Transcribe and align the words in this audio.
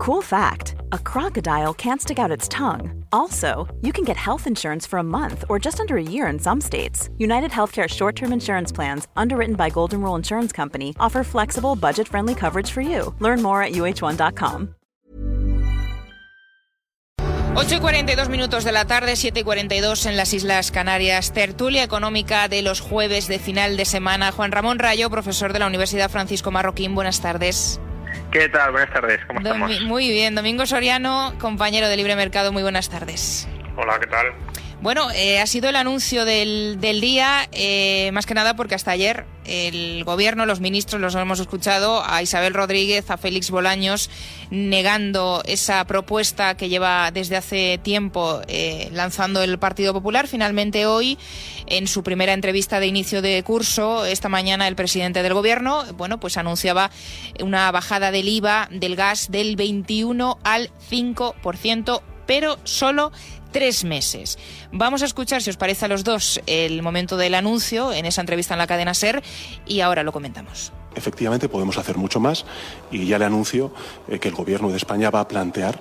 Cool 0.00 0.22
fact 0.22 0.76
a 0.92 0.98
crocodile 0.98 1.74
can't 1.74 2.00
stick 2.00 2.18
out 2.18 2.30
its 2.30 2.48
tongue. 2.48 3.04
Also, 3.12 3.68
you 3.82 3.92
can 3.92 4.02
get 4.02 4.16
health 4.16 4.46
insurance 4.46 4.86
for 4.86 4.98
a 4.98 5.02
month 5.02 5.44
or 5.50 5.58
just 5.58 5.78
under 5.78 5.98
a 5.98 6.02
year 6.02 6.26
in 6.28 6.38
some 6.38 6.58
states. 6.58 7.10
United 7.18 7.50
Healthcare 7.50 7.86
short 7.86 8.16
term 8.16 8.32
insurance 8.32 8.72
plans, 8.72 9.08
underwritten 9.14 9.56
by 9.56 9.68
Golden 9.68 10.00
Rule 10.00 10.16
Insurance 10.16 10.52
Company, 10.52 10.94
offer 10.98 11.22
flexible, 11.22 11.76
budget 11.76 12.08
friendly 12.08 12.34
coverage 12.34 12.70
for 12.70 12.80
you. 12.80 13.14
Learn 13.18 13.42
more 13.42 13.62
at 13.62 13.72
uh1.com. 13.72 14.74
8 17.56 17.74
y 17.74 17.80
42 17.80 18.30
minutos 18.30 18.64
de 18.64 18.72
la 18.72 18.86
tarde, 18.86 19.16
7 19.16 19.40
y 19.40 19.44
42 19.44 20.06
en 20.06 20.16
las 20.16 20.32
Islas 20.32 20.70
Canarias. 20.70 21.34
Tertulia 21.34 21.82
económica 21.82 22.48
de 22.48 22.62
los 22.62 22.80
jueves 22.80 23.28
de 23.28 23.38
final 23.38 23.76
de 23.76 23.84
semana. 23.84 24.32
Juan 24.32 24.50
Ramón 24.50 24.78
Rayo, 24.78 25.10
profesor 25.10 25.52
de 25.52 25.58
la 25.58 25.66
Universidad 25.66 26.08
Francisco 26.08 26.50
Marroquín, 26.50 26.94
buenas 26.94 27.20
tardes. 27.20 27.82
¿Qué 28.30 28.48
tal? 28.48 28.72
Buenas 28.72 28.92
tardes, 28.92 29.20
¿cómo 29.26 29.40
estamos? 29.40 29.80
Muy 29.82 30.08
bien, 30.10 30.34
Domingo 30.34 30.66
Soriano, 30.66 31.34
compañero 31.40 31.88
de 31.88 31.96
Libre 31.96 32.16
Mercado, 32.16 32.52
muy 32.52 32.62
buenas 32.62 32.88
tardes. 32.88 33.48
Hola, 33.76 33.98
¿qué 33.98 34.06
tal? 34.06 34.26
Bueno, 34.82 35.10
eh, 35.10 35.38
ha 35.40 35.46
sido 35.46 35.68
el 35.68 35.76
anuncio 35.76 36.24
del, 36.24 36.78
día, 36.80 37.46
eh, 37.52 38.10
más 38.14 38.24
que 38.24 38.32
nada 38.32 38.56
porque 38.56 38.74
hasta 38.74 38.90
ayer 38.90 39.26
el 39.44 40.04
gobierno, 40.04 40.46
los 40.46 40.60
ministros, 40.60 41.02
los 41.02 41.14
hemos 41.14 41.38
escuchado, 41.38 42.02
a 42.02 42.22
Isabel 42.22 42.54
Rodríguez, 42.54 43.10
a 43.10 43.18
Félix 43.18 43.50
Bolaños, 43.50 44.08
negando 44.50 45.42
esa 45.44 45.84
propuesta 45.84 46.56
que 46.56 46.70
lleva 46.70 47.10
desde 47.10 47.36
hace 47.36 47.78
tiempo 47.82 48.40
eh, 48.48 48.88
lanzando 48.94 49.42
el 49.42 49.58
Partido 49.58 49.92
Popular. 49.92 50.26
Finalmente 50.26 50.86
hoy, 50.86 51.18
en 51.66 51.86
su 51.86 52.02
primera 52.02 52.32
entrevista 52.32 52.80
de 52.80 52.86
inicio 52.86 53.20
de 53.20 53.42
curso, 53.42 54.06
esta 54.06 54.30
mañana 54.30 54.66
el 54.66 54.76
presidente 54.76 55.22
del 55.22 55.34
gobierno, 55.34 55.84
bueno, 55.98 56.18
pues 56.18 56.38
anunciaba 56.38 56.90
una 57.42 57.70
bajada 57.70 58.10
del 58.10 58.28
IVA 58.28 58.66
del 58.70 58.96
gas 58.96 59.30
del 59.30 59.56
21 59.56 60.38
al 60.42 60.70
5%, 60.90 62.00
pero 62.26 62.58
solo 62.64 63.12
tres 63.52 63.84
meses. 63.84 64.38
Vamos 64.72 65.02
a 65.02 65.06
escuchar, 65.06 65.42
si 65.42 65.50
os 65.50 65.56
parece 65.56 65.84
a 65.84 65.88
los 65.88 66.04
dos, 66.04 66.40
el 66.46 66.82
momento 66.82 67.16
del 67.16 67.34
anuncio 67.34 67.92
en 67.92 68.06
esa 68.06 68.20
entrevista 68.20 68.54
en 68.54 68.58
la 68.58 68.66
cadena 68.66 68.94
SER 68.94 69.22
y 69.66 69.80
ahora 69.80 70.02
lo 70.02 70.12
comentamos. 70.12 70.72
Efectivamente, 70.94 71.48
podemos 71.48 71.78
hacer 71.78 71.96
mucho 71.96 72.20
más 72.20 72.44
y 72.90 73.06
ya 73.06 73.18
le 73.18 73.24
anuncio 73.24 73.72
eh, 74.08 74.18
que 74.18 74.28
el 74.28 74.34
Gobierno 74.34 74.70
de 74.70 74.76
España 74.76 75.10
va 75.10 75.20
a 75.20 75.28
plantear 75.28 75.80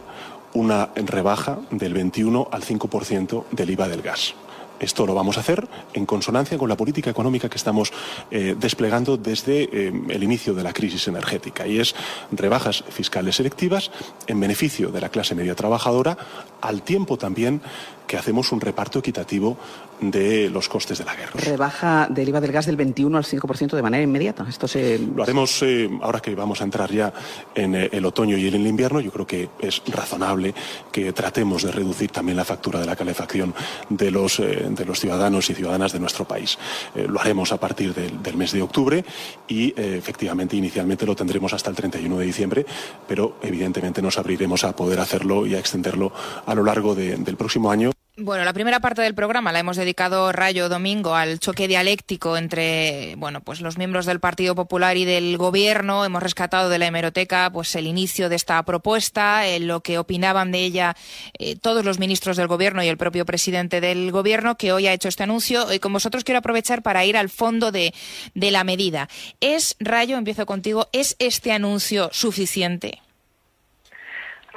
una 0.53 0.89
rebaja 0.95 1.59
del 1.72 1.94
21 1.94 2.50
al 2.52 2.64
5% 2.64 3.45
del 3.52 3.70
IVA 3.72 3.88
del 3.88 4.02
gas. 4.02 4.36
Esto 4.80 5.05
lo 5.05 5.13
vamos 5.13 5.38
a 5.38 5.41
hacer 5.41 5.67
en 5.94 6.05
consonancia 6.05 6.58
con 6.58 6.69
la 6.69 6.77
política 6.77 7.09
económica 7.09 7.49
que 7.49 7.58
estamos 7.58 7.91
eh, 8.31 8.55
desplegando 8.58 9.17
desde 9.17 9.63
eh, 9.63 9.94
el 10.09 10.23
inicio 10.23 10.53
de 10.53 10.63
la 10.63 10.73
crisis 10.73 11.08
energética. 11.08 11.67
Y 11.67 11.80
es 11.80 11.95
rebajas 12.31 12.83
fiscales 12.89 13.36
selectivas 13.36 13.91
en 14.27 14.39
beneficio 14.39 14.89
de 14.89 15.02
la 15.02 15.09
clase 15.09 15.36
media 15.36 15.55
trabajadora, 15.55 16.17
al 16.61 16.81
tiempo 16.81 17.17
también 17.17 17.61
que 18.09 18.17
hacemos 18.17 18.52
un 18.52 18.59
reparto 18.59 18.97
equitativo 18.97 19.55
de 20.02 20.49
los 20.49 20.67
costes 20.67 20.97
de 20.97 21.05
la 21.05 21.15
guerra. 21.15 21.33
Rebaja 21.35 22.07
del 22.09 22.29
IVA 22.29 22.41
del 22.41 22.52
gas 22.52 22.65
del 22.65 22.75
21 22.75 23.15
al 23.15 23.23
5% 23.23 23.75
de 23.75 23.81
manera 23.83 24.03
inmediata. 24.03 24.47
Esto 24.49 24.67
se... 24.67 24.97
Lo 24.97 25.21
haremos 25.21 25.61
eh, 25.61 25.88
ahora 26.02 26.19
que 26.19 26.33
vamos 26.33 26.59
a 26.61 26.63
entrar 26.63 26.91
ya 26.91 27.13
en 27.53 27.75
eh, 27.75 27.89
el 27.91 28.03
otoño 28.05 28.35
y 28.35 28.47
en 28.47 28.55
el 28.55 28.65
invierno. 28.65 28.99
Yo 28.99 29.11
creo 29.11 29.27
que 29.27 29.49
es 29.59 29.83
razonable 29.85 30.55
que 30.91 31.13
tratemos 31.13 31.61
de 31.61 31.71
reducir 31.71 32.09
también 32.09 32.35
la 32.35 32.45
factura 32.45 32.80
de 32.80 32.87
la 32.87 32.95
calefacción 32.95 33.53
de 33.89 34.09
los, 34.09 34.39
eh, 34.39 34.65
de 34.69 34.85
los 34.85 34.99
ciudadanos 34.99 35.47
y 35.52 35.53
ciudadanas 35.53 35.93
de 35.93 35.99
nuestro 35.99 36.25
país. 36.25 36.57
lo 36.95 37.21
haremos 37.21 37.52
a 37.52 37.59
partir 37.59 37.93
del, 37.93 38.37
mes 38.37 38.53
de 38.53 38.61
octubre 38.63 39.05
y 39.47 39.73
efectivamente 39.80 40.55
inicialmente 40.55 41.05
lo 41.05 41.15
tendremos 41.15 41.53
hasta 41.53 41.69
el 41.69 41.75
31 41.75 42.17
de 42.17 42.25
diciembre, 42.25 42.65
pero 43.07 43.35
evidentemente 43.43 44.02
nos 44.02 44.17
abriremos 44.17 44.63
a 44.63 44.75
poder 44.75 44.99
hacerlo 44.99 45.45
y 45.45 45.53
a 45.55 45.59
extenderlo 45.59 46.11
a 46.45 46.55
lo 46.55 46.63
largo 46.63 46.95
del 46.95 47.35
próximo 47.35 47.69
año. 47.69 47.91
Bueno, 48.22 48.44
la 48.44 48.52
primera 48.52 48.81
parte 48.81 49.02
del 49.02 49.16
programa 49.16 49.53
la 49.53 49.59
hemos 49.59 49.78
dedicado 49.78 50.34
Rayo 50.34 50.67
Domingo 50.67 51.16
al 51.16 51.39
choque 51.39 51.70
dialéctico 51.70 52.36
entre, 52.36 53.16
bueno, 53.16 53.39
pues 53.39 53.61
los 53.61 53.77
miembros 53.77 54.05
del 54.05 54.20
Partido 54.20 54.55
Popular 54.55 54.98
y 54.98 55.05
del 55.05 55.38
Gobierno. 55.38 56.04
Hemos 56.04 56.21
rescatado 56.21 56.67
de 56.67 56.80
la 56.80 56.88
hemeroteca, 56.88 57.49
pues 57.49 57.73
el 57.76 57.88
inicio 57.88 58.27
de 58.27 58.36
esta 58.36 58.61
propuesta, 58.64 59.48
eh, 59.48 59.61
lo 59.61 59.80
que 59.80 59.98
opinaban 59.98 60.52
de 60.52 60.60
ella 60.60 60.98
eh, 61.38 61.55
todos 61.55 61.86
los 61.86 61.98
ministros 61.98 62.36
del 62.36 62.48
Gobierno 62.48 62.83
y 62.83 62.89
el 62.89 62.98
propio 62.98 63.26
presidente 63.26 63.80
del 63.80 64.11
Gobierno, 64.11 64.58
que 64.58 64.73
hoy 64.73 64.88
ha 64.88 64.93
hecho 64.93 65.08
este 65.08 65.23
anuncio. 65.23 65.72
Y 65.72 65.80
con 65.80 65.93
vosotros 65.93 66.26
quiero 66.26 66.39
aprovechar 66.39 66.82
para 66.82 67.05
ir 67.05 67.16
al 67.16 67.30
fondo 67.30 67.72
de, 67.72 67.93
de 68.33 68.52
la 68.52 68.66
medida. 68.66 69.08
¿Es 69.39 69.77
Rayo, 69.80 70.17
empiezo 70.17 70.45
contigo, 70.45 70.89
es 70.92 71.16
este 71.20 71.54
anuncio 71.54 72.10
suficiente? 72.11 72.99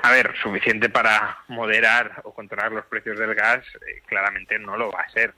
A 0.05 0.11
ver, 0.11 0.35
suficiente 0.43 0.89
para 0.89 1.39
moderar 1.47 2.23
o 2.25 2.35
controlar 2.35 2.73
los 2.73 2.85
precios 2.87 3.17
del 3.17 3.37
gas, 3.37 3.65
eh, 3.87 4.03
claramente 4.07 4.59
no 4.59 4.77
lo 4.77 4.91
va 4.91 5.03
a 5.03 5.11
ser. 5.11 5.33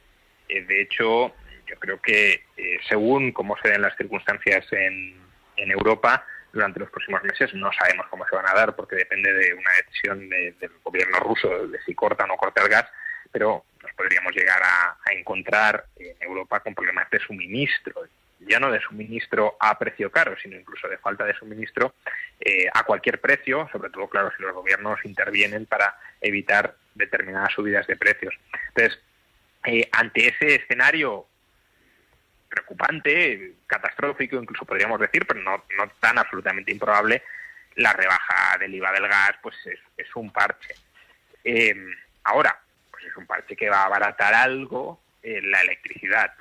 Eh, 0.49 0.65
de 0.65 0.81
hecho, 0.81 1.35
yo 1.67 1.79
creo 1.79 2.01
que 2.01 2.45
eh, 2.57 2.79
según 2.89 3.33
cómo 3.33 3.59
se 3.59 3.69
den 3.69 3.83
las 3.83 3.95
circunstancias 3.99 4.65
en, 4.73 5.21
en, 5.57 5.71
Europa, 5.71 6.25
durante 6.51 6.81
los 6.81 6.89
próximos 6.89 7.23
meses 7.25 7.53
no 7.53 7.71
sabemos 7.75 8.07
cómo 8.09 8.27
se 8.27 8.37
van 8.37 8.49
a 8.49 8.55
dar, 8.55 8.75
porque 8.75 8.97
depende 8.97 9.35
de 9.35 9.53
una 9.53 9.71
decisión 9.85 10.31
del 10.31 10.71
gobierno 10.83 11.19
ruso 11.21 11.69
de 11.69 11.79
si 11.83 11.95
corta 11.95 12.25
o 12.25 12.27
no 12.27 12.37
corta 12.39 12.63
el 12.63 12.71
gas, 12.71 12.87
pero 13.31 13.67
nos 13.83 13.93
podríamos 13.93 14.35
llegar 14.35 14.63
a, 14.63 14.97
a 15.05 15.13
encontrar 15.13 15.85
en 15.97 16.17
Europa 16.23 16.61
con 16.61 16.75
problemas 16.75 17.11
de 17.11 17.19
suministro 17.19 18.03
ya 18.47 18.61
no 18.61 18.71
de 18.71 18.81
suministro 18.81 19.57
a 19.61 19.79
precio 19.79 20.11
caro, 20.11 20.37
sino 20.41 20.57
incluso 20.57 20.89
de 20.89 20.99
falta 20.99 21.25
de 21.25 21.35
suministro 21.35 21.95
eh, 22.41 22.67
a 22.73 22.85
cualquier 22.85 23.21
precio, 23.21 23.69
sobre 23.73 23.91
todo, 23.91 24.09
claro, 24.09 24.33
si 24.37 24.43
los 24.43 24.55
gobiernos 24.55 25.05
intervienen 25.05 25.67
para 25.67 25.97
evitar 26.21 26.77
determinadas 26.95 27.53
subidas 27.53 27.87
de 27.87 27.97
precios. 27.97 28.35
Entonces, 28.69 29.01
eh, 29.65 29.89
ante 29.93 30.29
ese 30.29 30.57
escenario 30.57 31.27
preocupante, 32.49 33.55
catastrófico, 33.67 34.37
incluso 34.37 34.65
podríamos 34.65 35.01
decir, 35.01 35.27
pero 35.27 35.41
no, 35.41 35.65
no 35.77 35.89
tan 36.01 36.19
absolutamente 36.19 36.73
improbable, 36.73 37.23
la 37.77 37.93
rebaja 37.93 38.57
del 38.59 38.75
IVA 38.75 38.93
del 38.93 39.09
gas 39.09 39.35
pues 39.43 39.57
es, 39.97 40.17
un 40.17 40.31
parche. 40.31 40.75
Eh, 41.43 41.75
ahora, 42.23 42.57
pues 42.91 43.05
es 43.05 43.17
un 43.17 43.27
parche 43.27 43.57
que 43.57 43.69
va 43.69 43.83
a 43.83 43.87
abaratar 43.87 44.35
algo 44.35 45.01
la 45.23 45.63
electricidad 45.63 46.35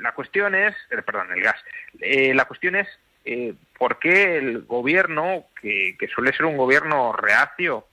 la 0.00 0.12
cuestión 0.12 0.54
es, 0.54 0.74
eh, 0.90 1.02
perdón, 1.02 1.32
el 1.32 1.42
gas. 1.42 1.62
Eh, 2.00 2.34
la 2.34 2.44
cuestión 2.46 2.76
es 2.76 2.88
eh, 3.24 3.54
por 3.76 3.98
qué 3.98 4.38
el 4.38 4.62
gobierno, 4.62 5.44
que, 5.60 5.96
suele 6.14 6.32
ser 6.32 6.46
un 6.46 6.56
gobierno 6.56 7.12
reacio 7.12 7.86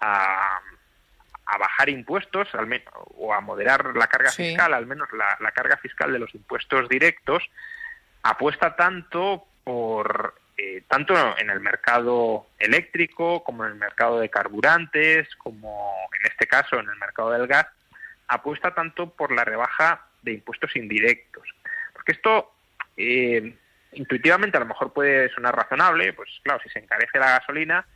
a, 0.00 0.60
bajar 1.58 1.88
impuestos 1.88 2.54
al 2.54 2.82
o 3.16 3.34
a 3.34 3.40
moderar 3.40 3.96
la 3.96 4.06
carga 4.06 4.30
fiscal, 4.30 4.74
al 4.74 4.86
menos 4.86 5.08
la, 5.12 5.50
carga 5.50 5.76
fiscal 5.78 6.12
de 6.12 6.18
los 6.18 6.32
impuestos 6.34 6.88
directos, 6.88 7.42
apuesta 8.22 8.76
tanto 8.76 9.44
por 9.64 10.34
tanto 10.88 11.14
en 11.38 11.50
el 11.50 11.60
mercado 11.60 12.46
eléctrico 12.58 13.42
como 13.42 13.64
en 13.64 13.72
el 13.72 13.78
mercado 13.78 14.20
de 14.20 14.28
carburantes, 14.28 15.34
como 15.36 15.94
en 16.20 16.30
este 16.30 16.46
caso 16.46 16.78
en 16.78 16.88
el 16.88 16.96
mercado 16.96 17.30
del 17.30 17.46
gas, 17.46 17.66
apuesta 18.28 18.74
tanto 18.74 19.10
por 19.10 19.32
la 19.32 19.44
rebaja 19.44 20.07
de 20.22 20.32
impuestos 20.32 20.74
indirectos. 20.76 21.48
Porque 21.92 22.12
esto 22.12 22.52
eh, 22.96 23.54
intuitivamente 23.92 24.56
a 24.56 24.60
lo 24.60 24.66
mejor 24.66 24.92
puede 24.92 25.28
sonar 25.30 25.54
razonable, 25.54 26.12
pues 26.12 26.28
claro, 26.42 26.60
si 26.62 26.68
se 26.68 26.80
encarece 26.80 27.18
la 27.18 27.38
gasolina, 27.38 27.86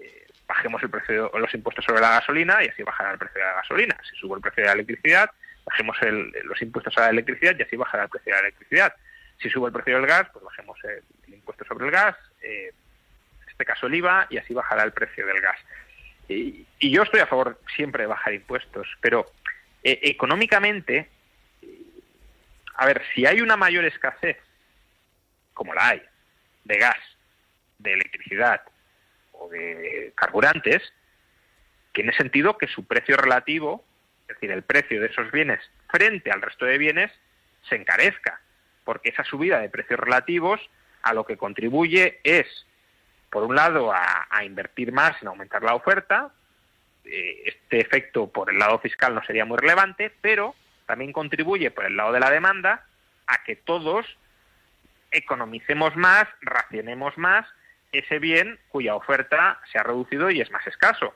eh, 0.00 0.26
bajemos 0.46 0.82
el 0.82 0.90
precio, 0.90 1.30
los 1.34 1.54
impuestos 1.54 1.84
sobre 1.84 2.00
la 2.00 2.10
gasolina 2.10 2.62
y 2.62 2.68
así 2.68 2.82
bajará 2.82 3.12
el 3.12 3.18
precio 3.18 3.40
de 3.40 3.46
la 3.46 3.54
gasolina. 3.54 3.96
Si 4.08 4.16
sube 4.16 4.36
el 4.36 4.42
precio 4.42 4.62
de 4.62 4.66
la 4.68 4.74
electricidad, 4.74 5.30
bajemos 5.64 5.96
los 6.44 6.62
impuestos 6.62 6.96
a 6.98 7.02
la 7.02 7.10
electricidad 7.10 7.56
y 7.58 7.62
así 7.62 7.76
bajará 7.76 8.04
el 8.04 8.08
precio 8.08 8.34
de 8.34 8.40
la 8.40 8.46
electricidad. 8.48 8.94
Si 9.40 9.48
sube 9.48 9.68
el 9.68 9.72
precio 9.72 9.94
del 9.96 10.06
gas, 10.06 10.28
pues 10.32 10.44
bajemos 10.44 10.78
el, 10.84 11.34
impuesto 11.34 11.64
sobre 11.64 11.86
el 11.86 11.92
gas, 11.92 12.16
eh, 12.42 12.72
en 13.42 13.48
este 13.50 13.64
caso 13.64 13.86
el 13.86 13.94
IVA, 13.94 14.26
y 14.30 14.38
así 14.38 14.54
bajará 14.54 14.82
el 14.82 14.92
precio 14.92 15.26
del 15.26 15.40
gas. 15.40 15.58
Y, 16.28 16.66
yo 16.80 17.02
estoy 17.02 17.20
a 17.20 17.26
favor 17.26 17.60
siempre 17.74 18.02
de 18.02 18.08
bajar 18.08 18.34
impuestos, 18.34 18.88
pero 19.00 19.30
económicamente 19.82 21.08
a 22.78 22.86
ver, 22.86 23.02
si 23.12 23.26
hay 23.26 23.40
una 23.40 23.56
mayor 23.56 23.84
escasez, 23.84 24.38
como 25.52 25.74
la 25.74 25.88
hay, 25.88 26.02
de 26.62 26.78
gas, 26.78 26.96
de 27.78 27.92
electricidad 27.92 28.62
o 29.32 29.48
de 29.48 30.12
carburantes, 30.14 30.80
tiene 31.92 32.12
sentido 32.12 32.56
que 32.56 32.68
su 32.68 32.86
precio 32.86 33.16
relativo, 33.16 33.84
es 34.22 34.36
decir, 34.36 34.52
el 34.52 34.62
precio 34.62 35.00
de 35.00 35.08
esos 35.08 35.28
bienes 35.32 35.58
frente 35.88 36.30
al 36.30 36.40
resto 36.40 36.66
de 36.66 36.78
bienes, 36.78 37.10
se 37.68 37.74
encarezca, 37.74 38.40
porque 38.84 39.08
esa 39.08 39.24
subida 39.24 39.58
de 39.58 39.70
precios 39.70 39.98
relativos 39.98 40.60
a 41.02 41.14
lo 41.14 41.26
que 41.26 41.36
contribuye 41.36 42.20
es, 42.22 42.46
por 43.28 43.42
un 43.42 43.56
lado, 43.56 43.92
a, 43.92 44.44
invertir 44.44 44.92
más 44.92 45.20
en 45.20 45.26
aumentar 45.26 45.64
la 45.64 45.74
oferta, 45.74 46.30
eh, 47.04 47.42
este 47.44 47.80
efecto 47.80 48.30
por 48.30 48.50
el 48.50 48.58
lado 48.60 48.78
fiscal 48.78 49.16
no 49.16 49.24
sería 49.24 49.44
muy 49.44 49.58
relevante, 49.58 50.12
pero 50.20 50.54
también 50.88 51.12
contribuye 51.12 51.70
por 51.70 51.84
el 51.84 51.96
lado 51.96 52.12
de 52.12 52.20
la 52.20 52.30
demanda 52.30 52.84
a 53.26 53.44
que 53.44 53.54
todos 53.54 54.06
economicemos 55.10 55.94
más, 55.96 56.26
racionemos 56.40 57.16
más 57.18 57.46
ese 57.92 58.18
bien 58.18 58.58
cuya 58.68 58.94
oferta 58.94 59.60
se 59.70 59.78
ha 59.78 59.82
reducido 59.82 60.30
y 60.30 60.40
es 60.40 60.50
más 60.50 60.66
escaso. 60.66 61.14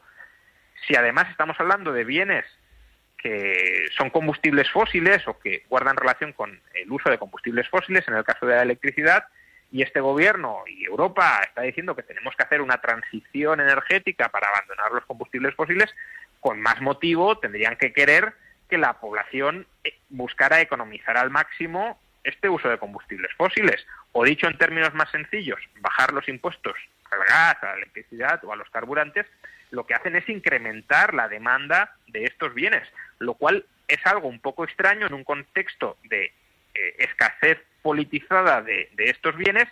Si 0.86 0.94
además 0.94 1.28
estamos 1.30 1.58
hablando 1.58 1.92
de 1.92 2.04
bienes 2.04 2.44
que 3.16 3.86
son 3.96 4.10
combustibles 4.10 4.70
fósiles 4.70 5.26
o 5.26 5.38
que 5.38 5.64
guardan 5.68 5.96
relación 5.96 6.32
con 6.32 6.60
el 6.74 6.90
uso 6.90 7.08
de 7.08 7.18
combustibles 7.18 7.68
fósiles, 7.68 8.06
en 8.08 8.14
el 8.14 8.24
caso 8.24 8.46
de 8.46 8.56
la 8.56 8.62
electricidad, 8.62 9.24
y 9.70 9.82
este 9.82 10.00
gobierno 10.00 10.64
y 10.66 10.84
Europa 10.84 11.40
está 11.46 11.62
diciendo 11.62 11.96
que 11.96 12.02
tenemos 12.02 12.34
que 12.36 12.42
hacer 12.42 12.60
una 12.60 12.78
transición 12.80 13.60
energética 13.60 14.28
para 14.28 14.48
abandonar 14.48 14.92
los 14.92 15.06
combustibles 15.06 15.54
fósiles, 15.54 15.94
con 16.40 16.60
más 16.60 16.80
motivo 16.82 17.38
tendrían 17.38 17.76
que 17.76 17.92
querer 17.92 18.34
que 18.72 18.78
la 18.78 18.94
población 18.94 19.66
eh, 19.84 19.98
buscara 20.08 20.62
economizar 20.62 21.18
al 21.18 21.28
máximo 21.28 22.00
este 22.24 22.48
uso 22.48 22.70
de 22.70 22.78
combustibles 22.78 23.30
fósiles. 23.36 23.86
O 24.12 24.24
dicho 24.24 24.46
en 24.46 24.56
términos 24.56 24.94
más 24.94 25.10
sencillos, 25.10 25.60
bajar 25.82 26.14
los 26.14 26.26
impuestos 26.26 26.74
al 27.10 27.18
gas, 27.18 27.62
a 27.62 27.66
la 27.66 27.74
electricidad 27.74 28.42
o 28.46 28.50
a 28.50 28.56
los 28.56 28.70
carburantes, 28.70 29.26
lo 29.72 29.84
que 29.84 29.92
hacen 29.92 30.16
es 30.16 30.26
incrementar 30.26 31.12
la 31.12 31.28
demanda 31.28 31.96
de 32.06 32.24
estos 32.24 32.54
bienes, 32.54 32.88
lo 33.18 33.34
cual 33.34 33.66
es 33.88 33.98
algo 34.06 34.26
un 34.26 34.40
poco 34.40 34.64
extraño 34.64 35.06
en 35.06 35.12
un 35.12 35.24
contexto 35.24 35.98
de 36.04 36.24
eh, 36.24 36.94
escasez 36.98 37.58
politizada 37.82 38.62
de, 38.62 38.88
estos 38.96 39.36
bienes 39.36 39.68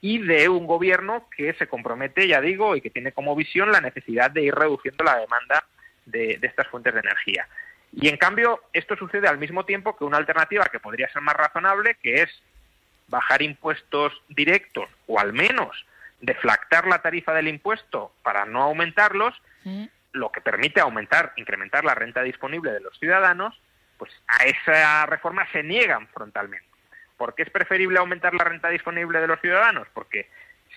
y 0.00 0.18
de 0.18 0.48
un 0.48 0.68
gobierno 0.68 1.28
que 1.36 1.54
se 1.54 1.66
compromete, 1.66 2.28
ya 2.28 2.40
digo, 2.40 2.76
y 2.76 2.82
que 2.82 2.90
tiene 2.90 3.10
como 3.10 3.34
visión 3.34 3.72
la 3.72 3.80
necesidad 3.80 4.30
de 4.30 4.42
ir 4.42 4.54
reduciendo 4.54 5.02
la 5.02 5.16
demanda 5.16 5.64
de, 6.06 6.38
estas 6.40 6.68
fuentes 6.68 6.94
de 6.94 7.00
energía. 7.00 7.48
Y 7.92 8.08
en 8.08 8.16
cambio, 8.16 8.62
esto 8.72 8.96
sucede 8.96 9.28
al 9.28 9.38
mismo 9.38 9.64
tiempo 9.64 9.96
que 9.96 10.04
una 10.04 10.18
alternativa 10.18 10.66
que 10.66 10.80
podría 10.80 11.10
ser 11.10 11.22
más 11.22 11.34
razonable, 11.34 11.96
que 12.02 12.22
es 12.22 12.42
bajar 13.08 13.42
impuestos 13.42 14.12
directos 14.28 14.88
o 15.06 15.18
al 15.18 15.32
menos 15.32 15.86
deflactar 16.20 16.86
la 16.86 17.00
tarifa 17.00 17.32
del 17.32 17.48
impuesto 17.48 18.12
para 18.22 18.44
no 18.44 18.62
aumentarlos, 18.62 19.34
lo 20.12 20.32
que 20.32 20.40
permite 20.40 20.80
aumentar, 20.80 21.32
incrementar 21.36 21.84
la 21.84 21.94
renta 21.94 22.22
disponible 22.22 22.72
de 22.72 22.80
los 22.80 22.98
ciudadanos, 22.98 23.58
pues 23.98 24.12
a 24.26 24.44
esa 24.44 25.06
reforma 25.06 25.46
se 25.52 25.62
niegan 25.62 26.08
frontalmente. 26.08 26.66
¿Por 27.16 27.34
qué 27.34 27.42
es 27.42 27.50
preferible 27.50 27.98
aumentar 27.98 28.34
la 28.34 28.44
renta 28.44 28.68
disponible 28.68 29.20
de 29.20 29.26
los 29.26 29.40
ciudadanos? 29.40 29.88
Porque 29.92 30.28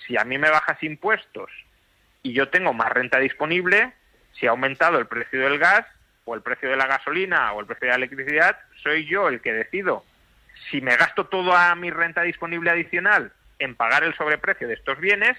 si 0.06 0.18
a 0.18 0.26
mí 0.26 0.38
me 0.38 0.50
bajas 0.50 0.82
impuestos 0.84 1.50
y 2.24 2.34
yo 2.34 2.50
tengo 2.50 2.74
más 2.74 2.92
renta 2.92 3.20
disponible, 3.20 3.94
si 4.34 4.48
ha 4.48 4.52
aumentado 4.52 4.98
el 4.98 5.08
precio 5.08 5.40
del 5.42 5.60
gas 5.60 5.86
o 6.26 6.36
el 6.36 6.42
precio 6.42 6.70
de 6.70 6.76
la 6.76 6.88
gasolina 6.88 7.52
o 7.54 7.60
el 7.60 7.66
precio 7.66 7.88
de 7.88 7.92
la 7.92 8.06
electricidad, 8.06 8.60
soy 8.84 9.06
yo 9.06 9.28
el 9.28 9.42
que 9.42 9.54
decido 9.54 10.04
si 10.70 10.82
me 10.82 10.96
gasto 10.96 11.26
toda 11.26 11.74
mi 11.76 11.90
renta 11.90 12.22
disponible 12.22 12.70
adicional 12.70 13.32
en 13.60 13.76
pagar 13.76 14.04
el 14.04 14.16
sobreprecio 14.16 14.68
de 14.68 14.76
estos 14.76 15.00
bienes 15.00 15.38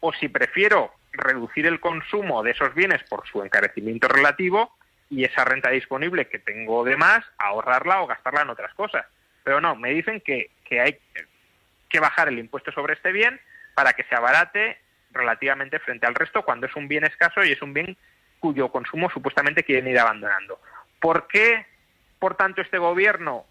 o 0.00 0.12
si 0.12 0.28
prefiero 0.28 0.92
reducir 1.12 1.66
el 1.66 1.80
consumo 1.80 2.42
de 2.42 2.50
esos 2.50 2.74
bienes 2.74 3.02
por 3.04 3.26
su 3.26 3.42
encarecimiento 3.42 4.08
relativo 4.08 4.76
y 5.08 5.24
esa 5.24 5.44
renta 5.44 5.70
disponible 5.70 6.28
que 6.28 6.38
tengo 6.38 6.84
de 6.84 6.96
más, 6.96 7.24
ahorrarla 7.38 8.02
o 8.02 8.06
gastarla 8.06 8.42
en 8.42 8.50
otras 8.50 8.74
cosas. 8.74 9.06
Pero 9.44 9.60
no, 9.60 9.76
me 9.76 9.90
dicen 9.90 10.20
que, 10.20 10.50
hay 10.70 10.98
que 11.88 12.00
bajar 12.00 12.28
el 12.28 12.38
impuesto 12.38 12.72
sobre 12.72 12.94
este 12.94 13.12
bien 13.12 13.40
para 13.74 13.92
que 13.92 14.02
se 14.04 14.14
abarate 14.14 14.78
relativamente 15.12 15.78
frente 15.78 16.06
al 16.06 16.14
resto 16.14 16.44
cuando 16.44 16.66
es 16.66 16.74
un 16.74 16.88
bien 16.88 17.04
escaso 17.04 17.44
y 17.44 17.52
es 17.52 17.62
un 17.62 17.72
bien 17.72 17.96
cuyo 18.40 18.70
consumo 18.70 19.10
supuestamente 19.10 19.64
quieren 19.64 19.88
ir 19.88 19.98
abandonando. 19.98 20.58
¿Por 21.00 21.26
qué, 21.28 21.66
por 22.18 22.36
tanto, 22.36 22.60
este 22.60 22.78
gobierno 22.78 23.44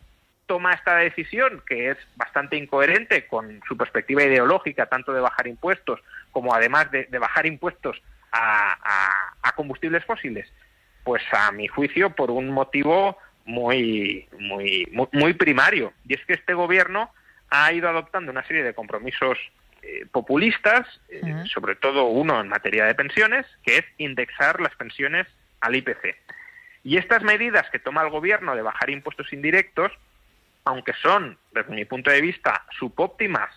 toma 0.45 0.73
esta 0.73 0.97
decisión, 0.97 1.63
que 1.67 1.91
es 1.91 1.97
bastante 2.15 2.55
incoherente 2.55 3.27
con 3.27 3.61
su 3.67 3.77
perspectiva 3.77 4.23
ideológica, 4.23 4.87
tanto 4.87 5.13
de 5.13 5.21
bajar 5.21 5.47
impuestos 5.47 5.99
como 6.31 6.53
además 6.53 6.91
de, 6.91 7.07
bajar 7.19 7.45
impuestos 7.45 8.01
a, 8.31 9.53
combustibles 9.55 10.03
fósiles? 10.05 10.51
Pues 11.03 11.23
a 11.31 11.51
mi 11.51 11.67
juicio 11.67 12.09
por 12.09 12.31
un 12.31 12.49
motivo 12.49 13.17
muy, 13.45 14.27
muy, 14.39 14.87
muy, 15.13 15.33
primario. 15.33 15.93
Y 16.07 16.15
es 16.15 16.25
que 16.25 16.33
este 16.33 16.53
gobierno 16.53 17.11
ha 17.49 17.71
ido 17.71 17.87
adoptando 17.87 18.31
una 18.31 18.45
serie 18.45 18.63
de 18.63 18.73
compromisos 18.73 19.37
eh, 19.85 20.05
populistas, 20.11 20.87
eh, 21.09 21.43
sobre 21.45 21.75
todo 21.75 22.05
uno 22.05 22.41
en 22.41 22.47
materia 22.47 22.85
de 22.85 22.95
pensiones, 22.95 23.45
que 23.63 23.77
es 23.77 23.85
indexar 23.97 24.59
las 24.61 24.75
pensiones 24.75 25.27
al 25.61 25.75
IPC. 25.75 26.15
Y 26.83 26.97
estas 26.97 27.23
medidas 27.23 27.69
que 27.71 27.79
toma 27.79 28.03
el 28.03 28.09
gobierno 28.09 28.55
de 28.55 28.61
bajar 28.61 28.89
impuestos 28.89 29.31
indirectos, 29.33 29.91
aunque 30.63 30.93
son, 31.01 31.37
desde 31.51 31.73
mi 31.73 31.85
punto 31.85 32.11
de 32.11 32.21
vista, 32.21 32.65
subóptimas 32.77 33.49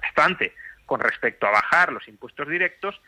bastante 0.00 0.54
con 0.86 1.00
respecto 1.00 1.46
a 1.46 1.50
bajar 1.50 1.92
los 1.92 2.06
impuestos 2.08 2.48
directos, 2.48 3.00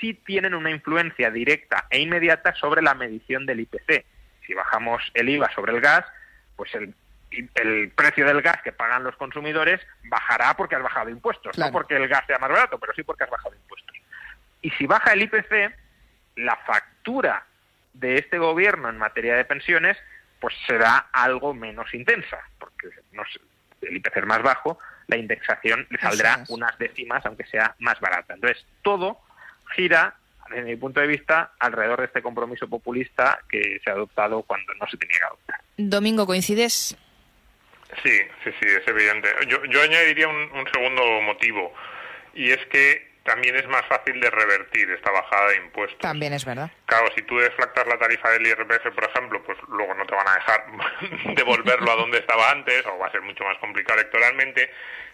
sí 0.00 0.14
tienen 0.14 0.54
una 0.54 0.70
influencia 0.70 1.30
directa 1.30 1.86
e 1.90 2.00
inmediata 2.00 2.54
sobre 2.54 2.82
la 2.82 2.94
medición 2.94 3.46
del 3.46 3.60
IPC 3.60 4.04
si 4.46 4.54
bajamos 4.54 5.02
el 5.14 5.28
IVA 5.28 5.50
sobre 5.54 5.72
el 5.72 5.80
gas, 5.80 6.04
pues 6.56 6.74
el, 6.74 6.94
precio 7.94 8.26
del 8.26 8.42
gas 8.42 8.62
que 8.62 8.72
pagan 8.72 9.04
los 9.04 9.16
consumidores 9.16 9.80
bajará 10.04 10.54
porque 10.56 10.76
has 10.76 10.82
bajado 10.82 11.10
impuestos, 11.10 11.56
no 11.58 11.72
porque 11.72 11.96
el 11.96 12.08
gas 12.08 12.24
sea 12.26 12.38
más 12.38 12.50
barato, 12.50 12.78
pero 12.78 12.92
sí 12.94 13.02
porque 13.02 13.24
has 13.24 13.30
bajado 13.30 13.54
impuestos. 13.54 13.96
Y 14.62 14.70
si 14.70 14.86
baja 14.86 15.12
el 15.12 15.22
IPC, 15.22 15.74
la 16.36 16.56
factura 16.56 17.44
de 17.92 18.16
este 18.16 18.38
gobierno 18.38 18.88
en 18.88 18.98
materia 18.98 19.36
de 19.36 19.44
pensiones 19.44 19.96
pues 20.40 20.54
será 20.66 21.06
algo 21.12 21.54
menos 21.54 21.92
intensa, 21.94 22.38
porque 22.58 22.88
el 23.82 23.96
IPC 23.96 24.16
es 24.16 24.26
más 24.26 24.42
bajo, 24.42 24.78
la 25.06 25.16
indexación 25.16 25.86
le 25.88 25.98
saldrá 25.98 26.44
unas 26.48 26.76
décimas, 26.78 27.24
aunque 27.24 27.46
sea 27.46 27.74
más 27.78 27.98
barata. 28.00 28.34
Entonces, 28.34 28.66
todo 28.82 29.18
gira 29.74 30.16
desde 30.50 30.64
mi 30.64 30.76
punto 30.76 31.00
de 31.00 31.06
vista, 31.06 31.52
alrededor 31.58 32.00
de 32.00 32.06
este 32.06 32.22
compromiso 32.22 32.68
populista 32.68 33.40
que 33.48 33.80
se 33.82 33.90
ha 33.90 33.94
adoptado 33.94 34.42
cuando 34.42 34.74
no 34.74 34.86
se 34.88 34.96
tenía 34.96 35.18
que 35.18 35.24
adoptar. 35.24 35.60
Domingo, 35.76 36.26
¿coincides? 36.26 36.96
Sí, 38.02 38.20
sí, 38.42 38.50
sí, 38.60 38.68
es 38.68 38.86
evidente. 38.86 39.28
Yo, 39.48 39.64
yo 39.66 39.82
añadiría 39.82 40.28
un, 40.28 40.68
segundo 40.72 41.22
motivo, 41.22 41.72
y 42.34 42.50
es 42.50 42.64
que 42.66 43.14
también 43.22 43.56
es 43.56 43.66
más 43.68 43.84
fácil 43.86 44.20
de 44.20 44.30
revertir 44.30 44.90
esta 44.90 45.10
bajada 45.10 45.50
de 45.50 45.56
impuestos. 45.56 45.98
También 46.00 46.34
es 46.34 46.44
verdad. 46.44 46.70
Claro, 46.86 47.06
si 47.14 47.22
tú 47.22 47.38
deflactas 47.38 47.86
la 47.86 47.98
tarifa 47.98 48.30
del 48.30 48.46
IRPF, 48.46 48.94
por 48.94 49.04
ejemplo, 49.04 49.42
pues 49.44 49.58
luego 49.68 49.94
no 49.94 50.04
te 50.04 50.14
van 50.14 50.28
a 50.28 50.34
dejar 50.34 50.64
devolverlo 51.34 51.90
a 51.90 51.96
donde 51.96 52.18
estaba 52.18 52.50
antes, 52.50 52.84
o 52.86 52.98
va 52.98 53.06
a 53.06 53.12
ser 53.12 53.22
mucho 53.22 53.44
más 53.44 53.56
complicado 53.58 53.98
electoralmente, 54.00 54.70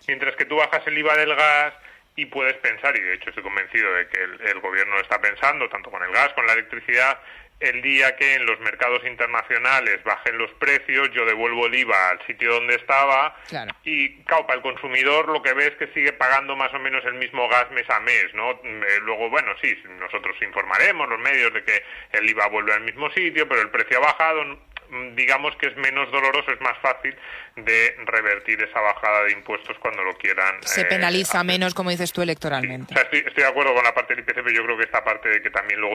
mientras 0.09 0.35
que 0.37 0.45
tú 0.45 0.57
bajas 0.57 0.85
el 0.87 0.99
IVA 0.99 1.17
del 1.17 1.37
gas, 1.37 1.75
y 2.17 2.27
puedes 2.27 2.55
pensar, 2.59 2.97
y 2.97 3.01
de 3.01 3.15
hecho 3.15 3.31
estoy 3.31 3.43
convencido 3.43 3.95
de 3.95 4.09
que 4.09 4.23
el, 4.23 4.61
gobierno 4.61 4.99
está 5.01 5.21
pensando, 5.21 5.69
tanto 5.69 5.91
con 5.91 6.03
el 6.03 6.11
gas, 6.11 6.33
con 6.35 6.47
la 6.47 6.53
electricidad, 6.53 7.19
el 7.61 7.83
día 7.83 8.17
que 8.17 8.35
en 8.35 8.47
los 8.47 8.59
mercados 8.61 9.05
internacionales 9.07 10.03
bajen 10.05 10.39
los 10.39 10.51
precios, 10.55 11.11
yo 11.13 11.25
devuelvo 11.25 11.67
el 11.67 11.75
IVA 11.75 12.11
al 12.11 12.27
sitio 12.27 12.55
donde 12.55 12.75
estaba 12.75 13.37
y, 13.85 14.17
claro, 14.25 14.47
para 14.47 14.57
el 14.57 14.63
consumidor 14.63 15.29
lo 15.29 15.43
que 15.43 15.53
ve 15.53 15.67
es 15.69 15.75
que 15.77 15.93
sigue 15.93 16.13
pagando 16.13 16.57
más 16.57 16.73
o 16.75 16.79
menos 16.79 17.05
el 17.05 17.15
mismo 17.15 17.49
gas 17.49 17.71
mes 17.71 17.89
a 17.91 18.01
mes, 18.01 18.27
¿no? 18.35 18.51
Eh, 18.51 18.99
luego, 19.03 19.31
bueno, 19.31 19.53
sí, 19.63 19.77
nosotros 19.99 20.37
informaremos 20.43 21.09
los 21.09 21.21
medios 21.21 21.53
de 21.53 21.63
que 21.63 21.83
el 22.13 22.29
IVA 22.29 22.49
vuelve 22.49 22.73
al 22.73 22.81
mismo 22.81 23.11
sitio, 23.11 23.49
pero 23.49 23.61
el 23.61 23.71
precio 23.71 23.99
ha 23.99 24.01
bajado, 24.01 24.45
Mm, 24.91 25.15
digamos 25.15 25.55
que 25.57 25.69
es 25.69 25.77
menos 25.77 26.11
doloroso, 26.11 26.51
es 26.51 26.61
más 26.61 26.77
fácil 26.79 27.15
de 27.57 27.95
revertir 28.07 28.61
esa 28.63 28.81
bajada 28.81 29.25
de 29.25 29.33
impuestos 29.33 29.79
cuando 29.79 30.03
lo 30.03 30.15
quieran. 30.15 30.57
Se 30.63 30.83
eh, 30.83 30.85
penaliza 30.85 31.45
menos, 31.45 31.75
como 31.75 31.91
dices 31.91 32.13
tú, 32.13 32.23
electoralmente. 32.23 32.95
estoy, 32.95 33.21
estoy, 33.21 33.45
de 33.45 33.49
acuerdo 33.49 33.73
con 33.73 33.85
la 33.85 33.95
parte 33.95 34.15
del 34.15 34.25
IPC, 34.25 34.35
pero 34.35 34.51
yo 34.51 34.65
creo 34.65 34.77
que 34.77 34.85
esta 34.85 35.05
parte 35.05 35.29
de 35.29 35.43
que 35.43 35.51
también 35.51 35.81
luego. 35.81 35.95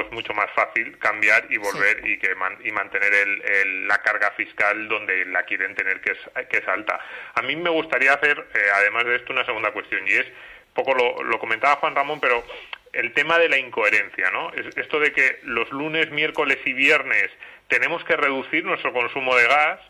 Es 0.00 0.10
mucho 0.12 0.32
más 0.34 0.50
fácil 0.52 0.98
cambiar 0.98 1.46
y 1.50 1.56
volver 1.56 2.06
y 2.06 2.18
que 2.18 2.34
y 2.64 2.72
mantener 2.72 3.12
el, 3.12 3.42
el, 3.42 3.88
la 3.88 3.98
carga 3.98 4.30
fiscal 4.32 4.88
donde 4.88 5.24
la 5.26 5.42
quieren 5.44 5.74
tener 5.74 6.00
que 6.00 6.12
es, 6.12 6.46
que 6.48 6.58
es 6.58 6.68
alta. 6.68 6.98
A 7.34 7.42
mí 7.42 7.56
me 7.56 7.70
gustaría 7.70 8.12
hacer, 8.12 8.38
eh, 8.54 8.58
además 8.74 9.04
de 9.04 9.16
esto, 9.16 9.32
una 9.32 9.44
segunda 9.44 9.72
cuestión 9.72 10.06
y 10.06 10.12
es 10.12 10.26
poco 10.74 10.94
lo, 10.94 11.22
lo, 11.24 11.38
comentaba 11.38 11.76
Juan 11.76 11.94
Ramón, 11.94 12.20
pero 12.20 12.44
el 12.92 13.12
tema 13.12 13.38
de 13.38 13.48
la 13.48 13.58
incoherencia, 13.58 14.30
¿no? 14.30 14.52
Es, 14.54 14.76
esto 14.76 15.00
de 15.00 15.12
que 15.12 15.40
los 15.44 15.70
lunes, 15.70 16.10
miércoles 16.10 16.58
y 16.64 16.72
viernes 16.72 17.30
tenemos 17.68 18.04
que 18.04 18.16
reducir 18.16 18.64
nuestro 18.64 18.92
consumo 18.92 19.34
de 19.36 19.46
gas. 19.46 19.80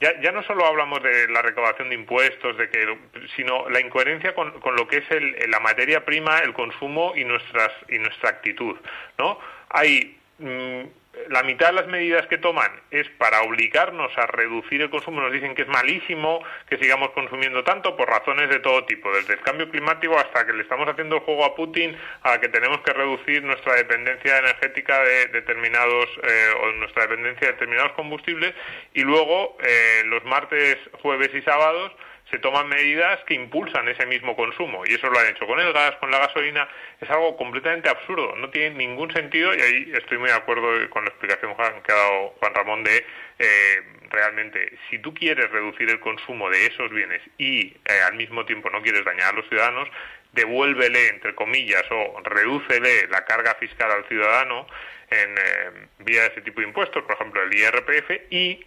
Ya, 0.00 0.20
ya 0.20 0.32
no 0.32 0.42
solo 0.42 0.66
hablamos 0.66 1.02
de 1.02 1.28
la 1.28 1.40
recaudación 1.40 1.88
de 1.88 1.94
impuestos, 1.94 2.56
de 2.58 2.68
que, 2.68 2.98
sino 3.36 3.68
la 3.68 3.80
incoherencia 3.80 4.34
con, 4.34 4.60
con 4.60 4.74
lo 4.74 4.88
que 4.88 4.98
es 4.98 5.10
el, 5.10 5.50
la 5.50 5.60
materia 5.60 6.04
prima, 6.04 6.38
el 6.40 6.52
consumo 6.52 7.12
y, 7.14 7.24
nuestras, 7.24 7.70
y 7.88 7.98
nuestra 7.98 8.30
actitud, 8.30 8.76
¿no? 9.18 9.38
Hay 9.70 10.18
la 10.38 11.42
mitad 11.44 11.68
de 11.68 11.74
las 11.74 11.86
medidas 11.86 12.26
que 12.26 12.38
toman 12.38 12.70
es 12.90 13.08
para 13.18 13.42
obligarnos 13.42 14.10
a 14.18 14.26
reducir 14.26 14.82
el 14.82 14.90
consumo. 14.90 15.20
Nos 15.20 15.32
dicen 15.32 15.54
que 15.54 15.62
es 15.62 15.68
malísimo 15.68 16.42
que 16.68 16.76
sigamos 16.78 17.10
consumiendo 17.10 17.62
tanto 17.62 17.96
por 17.96 18.08
razones 18.08 18.48
de 18.48 18.58
todo 18.58 18.84
tipo, 18.84 19.12
desde 19.12 19.34
el 19.34 19.40
cambio 19.40 19.70
climático 19.70 20.18
hasta 20.18 20.44
que 20.44 20.52
le 20.52 20.62
estamos 20.62 20.88
haciendo 20.88 21.16
el 21.16 21.22
juego 21.22 21.44
a 21.44 21.54
Putin, 21.54 21.96
a 22.22 22.40
que 22.40 22.48
tenemos 22.48 22.80
que 22.80 22.92
reducir 22.92 23.42
nuestra 23.44 23.74
dependencia 23.74 24.38
energética 24.38 25.02
de 25.04 25.26
determinados 25.28 26.08
eh, 26.22 26.50
o 26.62 26.72
nuestra 26.72 27.02
dependencia 27.02 27.46
de 27.46 27.52
determinados 27.52 27.92
combustibles. 27.92 28.54
Y 28.92 29.02
luego 29.02 29.56
eh, 29.62 30.02
los 30.06 30.24
martes, 30.24 30.78
jueves 31.00 31.30
y 31.34 31.42
sábados 31.42 31.92
se 32.30 32.38
toman 32.38 32.68
medidas 32.68 33.20
que 33.26 33.34
impulsan 33.34 33.88
ese 33.88 34.06
mismo 34.06 34.34
consumo 34.34 34.84
y 34.86 34.94
eso 34.94 35.08
lo 35.08 35.18
han 35.18 35.28
hecho 35.28 35.46
con 35.46 35.60
el 35.60 35.72
gas, 35.72 35.96
con 35.96 36.10
la 36.10 36.18
gasolina, 36.18 36.68
es 37.00 37.08
algo 37.10 37.36
completamente 37.36 37.88
absurdo, 37.88 38.34
no 38.36 38.48
tiene 38.50 38.76
ningún 38.76 39.12
sentido 39.12 39.54
y 39.54 39.60
ahí 39.60 39.92
estoy 39.94 40.18
muy 40.18 40.28
de 40.28 40.34
acuerdo 40.34 40.88
con 40.90 41.04
la 41.04 41.10
explicación 41.10 41.54
que 41.54 41.92
ha 41.92 41.96
dado 41.96 42.34
Juan 42.40 42.54
Ramón 42.54 42.84
de 42.84 43.04
eh, 43.38 43.82
realmente 44.10 44.78
si 44.88 44.98
tú 44.98 45.12
quieres 45.12 45.50
reducir 45.50 45.90
el 45.90 46.00
consumo 46.00 46.48
de 46.48 46.66
esos 46.66 46.90
bienes 46.90 47.20
y 47.36 47.76
eh, 47.84 48.00
al 48.06 48.14
mismo 48.14 48.44
tiempo 48.46 48.70
no 48.70 48.80
quieres 48.82 49.04
dañar 49.04 49.34
a 49.34 49.36
los 49.36 49.48
ciudadanos, 49.48 49.88
devuélvele, 50.32 51.08
entre 51.08 51.34
comillas, 51.34 51.84
o 51.90 52.20
redúcele 52.24 53.06
la 53.08 53.24
carga 53.24 53.54
fiscal 53.56 53.90
al 53.90 54.04
ciudadano 54.06 54.66
en 55.10 55.30
eh, 55.38 55.88
vía 56.00 56.26
ese 56.26 56.40
tipo 56.40 56.60
de 56.60 56.68
impuestos, 56.68 57.02
por 57.04 57.14
ejemplo 57.14 57.42
el 57.42 57.54
IRPF, 57.54 58.10
y 58.30 58.64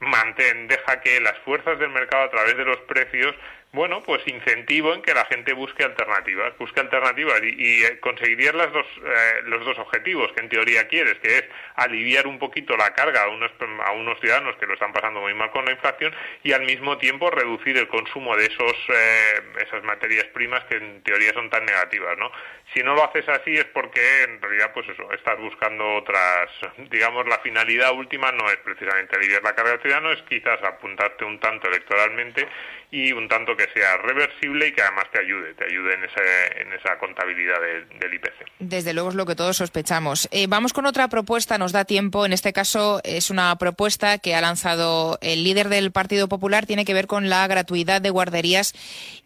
mantén, 0.00 0.68
deja 0.68 1.00
que 1.00 1.20
las 1.20 1.38
fuerzas 1.40 1.78
del 1.78 1.90
mercado 1.90 2.24
a 2.24 2.30
través 2.30 2.56
de 2.56 2.64
los 2.64 2.78
precios, 2.82 3.34
bueno, 3.76 4.02
pues 4.02 4.26
incentivo 4.26 4.94
en 4.94 5.02
que 5.02 5.12
la 5.12 5.26
gente 5.26 5.52
busque 5.52 5.84
alternativas, 5.84 6.56
busque 6.56 6.80
alternativas 6.80 7.42
y, 7.42 7.54
y 7.58 7.84
eh, 7.84 8.00
conseguirías 8.00 8.54
las 8.54 8.72
dos, 8.72 8.86
eh, 9.04 9.42
los 9.44 9.66
dos 9.66 9.78
objetivos 9.78 10.32
que 10.32 10.40
en 10.40 10.48
teoría 10.48 10.88
quieres, 10.88 11.18
que 11.18 11.36
es 11.36 11.44
aliviar 11.74 12.26
un 12.26 12.38
poquito 12.38 12.74
la 12.74 12.94
carga 12.94 13.24
a 13.24 13.28
unos, 13.28 13.50
a 13.84 13.92
unos 13.92 14.18
ciudadanos 14.20 14.56
que 14.56 14.64
lo 14.64 14.72
están 14.72 14.94
pasando 14.94 15.20
muy 15.20 15.34
mal 15.34 15.50
con 15.50 15.66
la 15.66 15.72
inflación 15.72 16.14
y 16.42 16.52
al 16.52 16.62
mismo 16.62 16.96
tiempo 16.96 17.30
reducir 17.30 17.76
el 17.76 17.86
consumo 17.86 18.34
de 18.34 18.46
esos, 18.46 18.76
eh, 18.88 19.42
esas 19.60 19.84
materias 19.84 20.24
primas 20.32 20.64
que 20.64 20.76
en 20.76 21.02
teoría 21.02 21.34
son 21.34 21.50
tan 21.50 21.66
negativas, 21.66 22.16
¿no? 22.16 22.32
Si 22.72 22.82
no 22.82 22.94
lo 22.94 23.04
haces 23.04 23.28
así 23.28 23.52
es 23.54 23.66
porque 23.66 24.00
en 24.24 24.40
realidad, 24.40 24.72
pues 24.72 24.88
eso, 24.88 25.12
estás 25.12 25.38
buscando 25.38 25.96
otras, 25.96 26.50
digamos, 26.90 27.26
la 27.26 27.38
finalidad 27.40 27.92
última 27.92 28.32
no 28.32 28.48
es 28.48 28.56
precisamente 28.56 29.16
aliviar 29.16 29.42
la 29.42 29.54
carga 29.54 29.72
del 29.72 29.82
ciudadano, 29.82 30.12
es 30.12 30.22
quizás 30.22 30.62
apuntarte 30.62 31.24
un 31.26 31.38
tanto 31.38 31.68
electoralmente 31.68 32.48
y 32.90 33.12
un 33.12 33.28
tanto 33.28 33.56
que 33.56 33.65
sea 33.74 33.96
reversible 33.98 34.68
y 34.68 34.72
que 34.72 34.82
además 34.82 35.06
te 35.12 35.20
ayude, 35.20 35.54
te 35.54 35.64
ayude 35.64 35.94
en, 35.94 36.04
ese, 36.04 36.62
en 36.62 36.72
esa 36.72 36.98
contabilidad 36.98 37.60
del, 37.60 38.14
IPC. 38.14 38.52
Desde 38.58 38.94
luego 38.94 39.10
es 39.10 39.14
lo 39.14 39.26
que 39.26 39.34
todos 39.34 39.56
sospechamos. 39.56 40.28
Eh, 40.30 40.46
vamos 40.48 40.72
con 40.72 40.86
otra 40.86 41.08
propuesta, 41.08 41.58
nos 41.58 41.72
da 41.72 41.84
tiempo. 41.84 42.24
En 42.24 42.32
este 42.32 42.52
caso 42.52 43.00
es 43.04 43.30
una 43.30 43.56
propuesta 43.56 44.18
que 44.18 44.34
ha 44.34 44.40
lanzado 44.40 45.18
el 45.20 45.44
líder 45.44 45.68
del 45.68 45.92
Partido 45.92 46.28
Popular, 46.28 46.66
tiene 46.66 46.84
que 46.84 46.94
ver 46.94 47.06
con 47.06 47.28
la 47.28 47.46
gratuidad 47.46 48.00
de 48.00 48.10
guarderías 48.10 48.74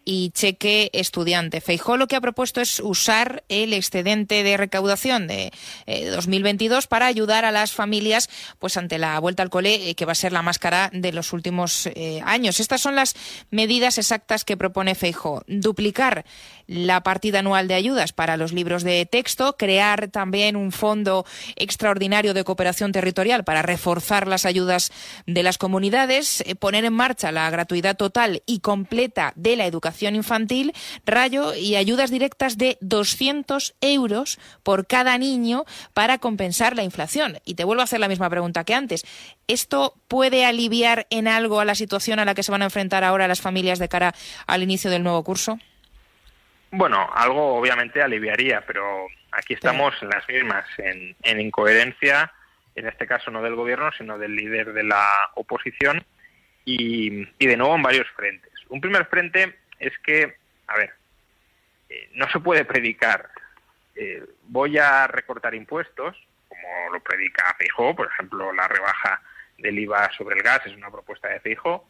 y 0.05 0.31
cheque 0.31 0.89
estudiante. 0.93 1.61
Feijó 1.61 1.97
lo 1.97 2.07
que 2.07 2.15
ha 2.15 2.21
propuesto 2.21 2.61
es 2.61 2.79
usar 2.79 3.43
el 3.49 3.73
excedente 3.73 4.43
de 4.43 4.57
recaudación 4.57 5.27
de 5.27 5.51
eh, 5.85 6.05
2022 6.07 6.87
para 6.87 7.05
ayudar 7.05 7.45
a 7.45 7.51
las 7.51 7.73
familias 7.73 8.29
pues 8.59 8.77
ante 8.77 8.97
la 8.97 9.19
vuelta 9.19 9.43
al 9.43 9.49
cole 9.49 9.89
eh, 9.89 9.95
que 9.95 10.05
va 10.05 10.13
a 10.13 10.15
ser 10.15 10.31
la 10.31 10.41
más 10.41 10.59
cara 10.59 10.89
de 10.93 11.11
los 11.11 11.33
últimos 11.33 11.87
eh, 11.87 12.21
años. 12.25 12.59
Estas 12.59 12.81
son 12.81 12.95
las 12.95 13.15
medidas 13.51 13.97
exactas 13.97 14.20
que 14.45 14.57
propone 14.57 14.95
Feijó. 14.95 15.43
Duplicar 15.47 16.25
la 16.67 17.03
partida 17.03 17.39
anual 17.39 17.67
de 17.67 17.73
ayudas 17.73 18.13
para 18.13 18.37
los 18.37 18.53
libros 18.53 18.83
de 18.83 19.05
texto, 19.05 19.57
crear 19.57 20.07
también 20.07 20.55
un 20.55 20.71
fondo 20.71 21.25
extraordinario 21.57 22.33
de 22.33 22.45
cooperación 22.45 22.93
territorial 22.93 23.43
para 23.43 23.61
reforzar 23.61 24.27
las 24.27 24.45
ayudas 24.45 24.91
de 25.25 25.43
las 25.43 25.57
comunidades, 25.57 26.41
eh, 26.45 26.55
poner 26.55 26.85
en 26.85 26.93
marcha 26.93 27.31
la 27.33 27.49
gratuidad 27.49 27.97
total 27.97 28.41
y 28.45 28.59
completa 28.59 29.33
de 29.35 29.57
la 29.57 29.65
educación 29.65 30.15
infantil, 30.15 30.73
rayo 31.05 31.53
y 31.53 31.75
ayudas 31.75 32.09
directas 32.09 32.57
de 32.57 32.77
200 32.79 33.75
euros 33.81 34.39
por 34.63 34.87
cada 34.87 35.17
niño 35.17 35.65
para 35.93 36.19
compensar 36.19 36.77
la 36.77 36.83
inflación. 36.83 37.39
Y 37.43 37.55
te 37.55 37.65
vuelvo 37.65 37.81
a 37.81 37.85
hacer 37.85 37.99
la 37.99 38.07
misma 38.07 38.29
pregunta 38.29 38.63
que 38.63 38.75
antes. 38.75 39.03
¿Esto 39.47 39.95
puede 40.11 40.45
aliviar 40.45 41.07
en 41.09 41.29
algo 41.29 41.61
a 41.61 41.65
la 41.65 41.73
situación 41.73 42.19
a 42.19 42.25
la 42.25 42.35
que 42.35 42.43
se 42.43 42.51
van 42.51 42.61
a 42.61 42.65
enfrentar 42.65 43.05
ahora 43.05 43.29
las 43.29 43.39
familias 43.39 43.79
de 43.79 43.87
cara 43.87 44.13
al 44.45 44.61
inicio 44.61 44.91
del 44.91 45.03
nuevo 45.03 45.23
curso? 45.23 45.57
Bueno, 46.69 47.09
algo 47.13 47.55
obviamente 47.55 48.01
aliviaría, 48.01 48.59
pero 48.67 49.07
aquí 49.31 49.53
estamos 49.53 49.95
en 50.01 50.09
las 50.09 50.27
mismas, 50.27 50.65
en, 50.79 51.15
en, 51.23 51.39
incoherencia, 51.39 52.29
en 52.75 52.89
este 52.89 53.07
caso 53.07 53.31
no 53.31 53.41
del 53.41 53.55
gobierno, 53.55 53.89
sino 53.97 54.17
del 54.17 54.35
líder 54.35 54.73
de 54.73 54.83
la 54.83 55.07
oposición, 55.35 56.03
y, 56.65 57.25
y 57.39 57.47
de 57.47 57.55
nuevo 57.55 57.75
en 57.75 57.83
varios 57.83 58.07
frentes. 58.13 58.51
Un 58.67 58.81
primer 58.81 59.05
frente 59.05 59.59
es 59.79 59.97
que, 59.99 60.35
a 60.67 60.75
ver, 60.75 60.93
eh, 61.87 62.09
no 62.15 62.29
se 62.31 62.41
puede 62.41 62.65
predicar, 62.65 63.29
eh, 63.95 64.25
voy 64.43 64.77
a 64.77 65.07
recortar 65.07 65.55
impuestos, 65.55 66.17
como 66.49 66.89
lo 66.91 66.99
predica 66.99 67.55
Feijó, 67.57 67.95
por 67.95 68.07
ejemplo, 68.07 68.51
la 68.51 68.67
rebaja 68.67 69.21
del 69.61 69.79
IVA 69.79 70.11
sobre 70.17 70.35
el 70.35 70.43
gas 70.43 70.61
es 70.65 70.75
una 70.75 70.91
propuesta 70.91 71.27
de 71.29 71.39
Feijó, 71.39 71.87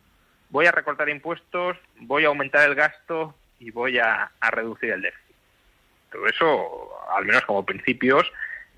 voy 0.49 0.65
a 0.65 0.71
recortar 0.71 1.09
impuestos, 1.09 1.77
voy 1.99 2.25
a 2.25 2.27
aumentar 2.27 2.67
el 2.67 2.75
gasto 2.75 3.35
y 3.59 3.71
voy 3.71 3.99
a, 3.99 4.31
a, 4.39 4.51
reducir 4.51 4.91
el 4.91 5.01
déficit. 5.01 5.35
Todo 6.11 6.27
eso, 6.27 6.89
al 7.15 7.25
menos 7.25 7.43
como 7.45 7.65
principios, 7.65 8.31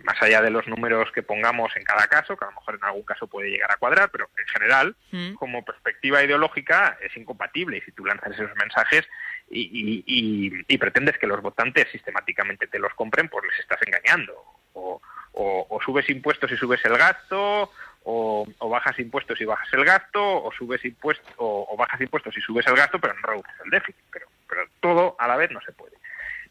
más 0.03 0.21
allá 0.21 0.41
de 0.41 0.49
los 0.49 0.67
números 0.67 1.11
que 1.11 1.23
pongamos 1.23 1.75
en 1.75 1.83
cada 1.83 2.07
caso, 2.07 2.35
que 2.35 2.45
a 2.45 2.49
lo 2.49 2.55
mejor 2.55 2.75
en 2.75 2.83
algún 2.83 3.03
caso 3.03 3.27
puede 3.27 3.49
llegar 3.49 3.71
a 3.71 3.77
cuadrar, 3.77 4.09
pero 4.11 4.29
en 4.37 4.47
general, 4.47 4.95
mm. 5.11 5.33
como 5.33 5.63
perspectiva 5.63 6.23
ideológica, 6.23 6.97
es 7.01 7.15
incompatible. 7.15 7.77
Y 7.77 7.81
si 7.81 7.91
tú 7.91 8.05
lanzas 8.05 8.33
esos 8.33 8.55
mensajes 8.57 9.07
y, 9.49 9.61
y, 9.61 10.03
y, 10.05 10.65
y, 10.67 10.77
pretendes 10.77 11.17
que 11.17 11.27
los 11.27 11.41
votantes 11.41 11.87
sistemáticamente 11.91 12.67
te 12.67 12.79
los 12.79 12.93
compren, 12.93 13.29
pues 13.29 13.45
les 13.45 13.59
estás 13.59 13.79
engañando. 13.85 14.33
O, 14.73 15.01
o, 15.33 15.67
o 15.69 15.81
subes 15.81 16.09
impuestos 16.09 16.51
y 16.51 16.57
subes 16.57 16.83
el 16.85 16.97
gasto, 16.97 17.71
o, 18.03 18.47
bajas 18.69 18.99
impuestos 18.99 19.39
y 19.39 19.45
bajas 19.45 19.67
el 19.73 19.85
gasto, 19.85 20.43
o 20.43 20.51
subes 20.51 20.83
impuestos 20.85 21.33
o, 21.37 21.75
bajas 21.77 22.01
impuestos 22.01 22.37
y 22.37 22.41
subes 22.41 22.67
el 22.67 22.75
gasto, 22.75 22.99
pero 22.99 23.13
no 23.13 23.27
reduces 23.27 23.53
el 23.63 23.71
déficit. 23.71 24.03
Pero, 24.11 24.27
pero 24.47 24.63
todo 24.79 25.15
a 25.19 25.27
la 25.27 25.37
vez 25.37 25.51
no 25.51 25.61
se 25.61 25.71
puede. 25.71 25.95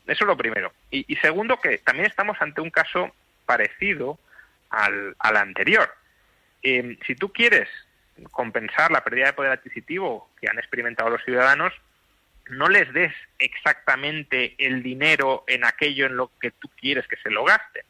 Eso 0.06 0.24
es 0.24 0.28
lo 0.28 0.36
primero. 0.36 0.72
Y, 0.90 1.14
segundo, 1.16 1.60
que 1.60 1.78
también 1.78 2.06
estamos 2.06 2.36
ante 2.40 2.60
un 2.60 2.70
caso 2.70 3.14
parecido 3.46 4.18
al, 4.70 5.14
al 5.18 5.36
anterior. 5.36 5.94
Eh, 6.62 6.98
si 7.06 7.14
tú 7.14 7.32
quieres 7.32 7.68
compensar 8.30 8.90
la 8.90 9.04
pérdida 9.04 9.26
de 9.26 9.32
poder 9.32 9.52
adquisitivo 9.52 10.30
que 10.40 10.48
han 10.48 10.58
experimentado 10.58 11.10
los 11.10 11.24
ciudadanos, 11.24 11.72
no 12.50 12.68
les 12.68 12.92
des 12.92 13.12
exactamente 13.38 14.54
el 14.58 14.82
dinero 14.82 15.44
en 15.46 15.64
aquello 15.64 16.06
en 16.06 16.16
lo 16.16 16.30
que 16.40 16.50
tú 16.50 16.68
quieres 16.76 17.06
que 17.06 17.16
se 17.16 17.30
lo 17.30 17.44
gasten. 17.44 17.84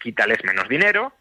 Quítales 0.00 0.42
menos 0.44 0.68
dinero, 0.68 1.12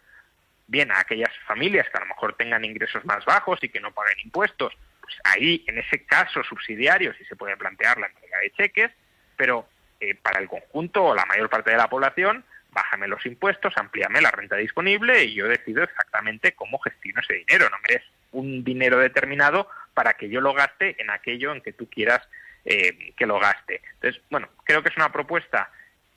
bien 0.69 0.91
a 0.91 0.99
aquellas 0.99 1.31
familias 1.45 1.89
que 1.89 1.97
a 1.97 2.01
lo 2.01 2.07
mejor 2.07 2.35
tengan 2.35 2.63
ingresos 2.63 3.03
más 3.03 3.25
bajos 3.25 3.59
y 3.63 3.69
que 3.69 3.79
no 3.79 3.91
paguen 3.91 4.19
impuestos, 4.23 4.73
pues 5.01 5.15
ahí, 5.23 5.63
en 5.67 5.79
ese 5.79 6.05
caso 6.05 6.43
subsidiario, 6.43 7.13
sí 7.15 7.25
se 7.25 7.35
puede 7.35 7.57
plantear 7.57 7.97
la 7.97 8.07
entrega 8.07 8.37
de 8.39 8.51
cheques, 8.51 8.91
pero 9.35 9.67
eh, 9.99 10.15
para 10.15 10.39
el 10.39 10.47
conjunto 10.47 11.03
o 11.03 11.15
la 11.15 11.25
mayor 11.25 11.49
parte 11.49 11.71
de 11.71 11.77
la 11.77 11.89
población, 11.89 12.45
bájame 12.71 13.07
los 13.07 13.25
impuestos, 13.25 13.73
amplíame 13.75 14.21
la 14.21 14.31
renta 14.31 14.55
disponible 14.55 15.23
y 15.23 15.33
yo 15.33 15.47
decido 15.47 15.83
exactamente 15.83 16.53
cómo 16.53 16.79
gestiono 16.79 17.21
ese 17.21 17.33
dinero. 17.33 17.67
No 17.69 17.77
me 17.79 17.95
des 17.95 18.03
un 18.31 18.63
dinero 18.63 18.99
determinado 18.99 19.67
para 19.95 20.13
que 20.13 20.29
yo 20.29 20.39
lo 20.39 20.53
gaste 20.53 20.95
en 21.01 21.09
aquello 21.09 21.51
en 21.51 21.61
que 21.61 21.73
tú 21.73 21.89
quieras 21.89 22.21
eh, 22.63 23.13
que 23.17 23.25
lo 23.25 23.39
gaste. 23.39 23.81
Entonces, 23.95 24.21
bueno, 24.29 24.49
creo 24.63 24.83
que 24.83 24.89
es 24.89 24.97
una 24.97 25.11
propuesta 25.11 25.71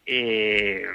eh, 0.05 0.87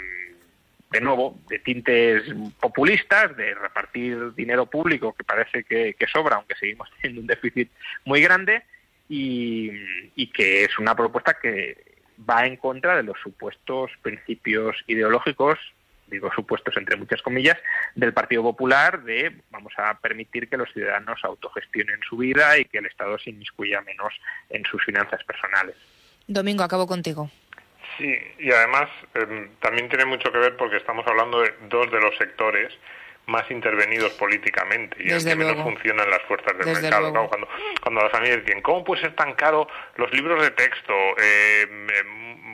de 0.92 1.02
nuevo, 1.02 1.40
de 1.50 1.60
tintes 1.60 2.24
populistas, 2.60 3.36
de 3.36 3.54
repartir 3.54 4.34
dinero 4.36 4.66
público 4.66 5.14
que 5.14 5.24
parece 5.24 5.64
que, 5.64 5.96
sobra, 6.12 6.38
aunque 6.38 6.56
seguimos 6.56 6.90
teniendo 7.02 7.22
un 7.22 7.28
déficit 7.28 7.70
muy 8.06 8.22
grande, 8.22 8.64
y, 9.10 10.28
que 10.34 10.66
es 10.66 10.78
una 10.80 10.96
propuesta 10.96 11.36
que 11.42 11.96
va 12.30 12.46
en 12.46 12.58
contra 12.58 12.98
de 12.98 13.04
los 13.04 13.18
supuestos 13.22 13.92
principios 14.02 14.76
ideológicos, 14.88 15.58
digo 16.08 16.30
supuestos 16.34 16.76
entre 16.78 16.98
muchas 16.98 17.22
comillas, 17.22 17.58
del 17.96 18.14
Partido 18.14 18.44
Popular 18.44 19.04
de 19.04 19.42
vamos 19.50 19.74
a 19.78 19.98
permitir 20.00 20.50
que 20.50 20.58
los 20.58 20.72
ciudadanos 20.74 21.24
autogestionen 21.24 22.00
su 22.08 22.18
vida 22.18 22.58
y 22.58 22.66
que 22.66 22.80
el 22.80 22.86
Estado 22.86 23.18
se 23.20 23.30
inmiscuya 23.30 23.82
menos 23.82 24.14
en 24.50 24.64
sus 24.66 24.84
finanzas 24.84 25.24
personales. 25.24 25.76
Domingo, 26.28 26.64
acabo 26.64 26.88
contigo. 26.88 27.30
Sí, 27.98 28.16
y 28.40 28.52
además 28.52 28.90
em, 29.16 29.50
también 29.60 29.90
tiene 29.90 30.06
mucho 30.06 30.32
que 30.32 30.38
ver 30.38 30.56
porque 30.56 30.78
estamos 30.78 31.06
hablando 31.08 31.42
de 31.42 31.54
dos 31.70 31.90
de 31.92 32.00
los 32.00 32.16
sectores 32.18 32.72
más 33.26 33.50
intervenidos 33.52 34.14
políticamente 34.14 34.98
y 35.00 35.12
en 35.12 35.24
que 35.24 35.36
menos 35.36 35.62
funcionan 35.62 36.10
las 36.10 36.22
fuerzas 36.24 36.58
del 36.58 36.82
mercado. 36.82 37.12
cuando, 37.12 37.48
cuando 37.82 38.02
las 38.02 38.12
familias 38.12 38.46
dicen, 38.46 38.62
¿cómo 38.62 38.84
puede 38.86 39.02
ser 39.02 39.16
tan 39.16 39.34
caro 39.34 39.68
los 39.98 40.12
libros 40.14 40.42
de 40.42 40.52
texto? 40.52 40.94
Eh, 41.18 41.68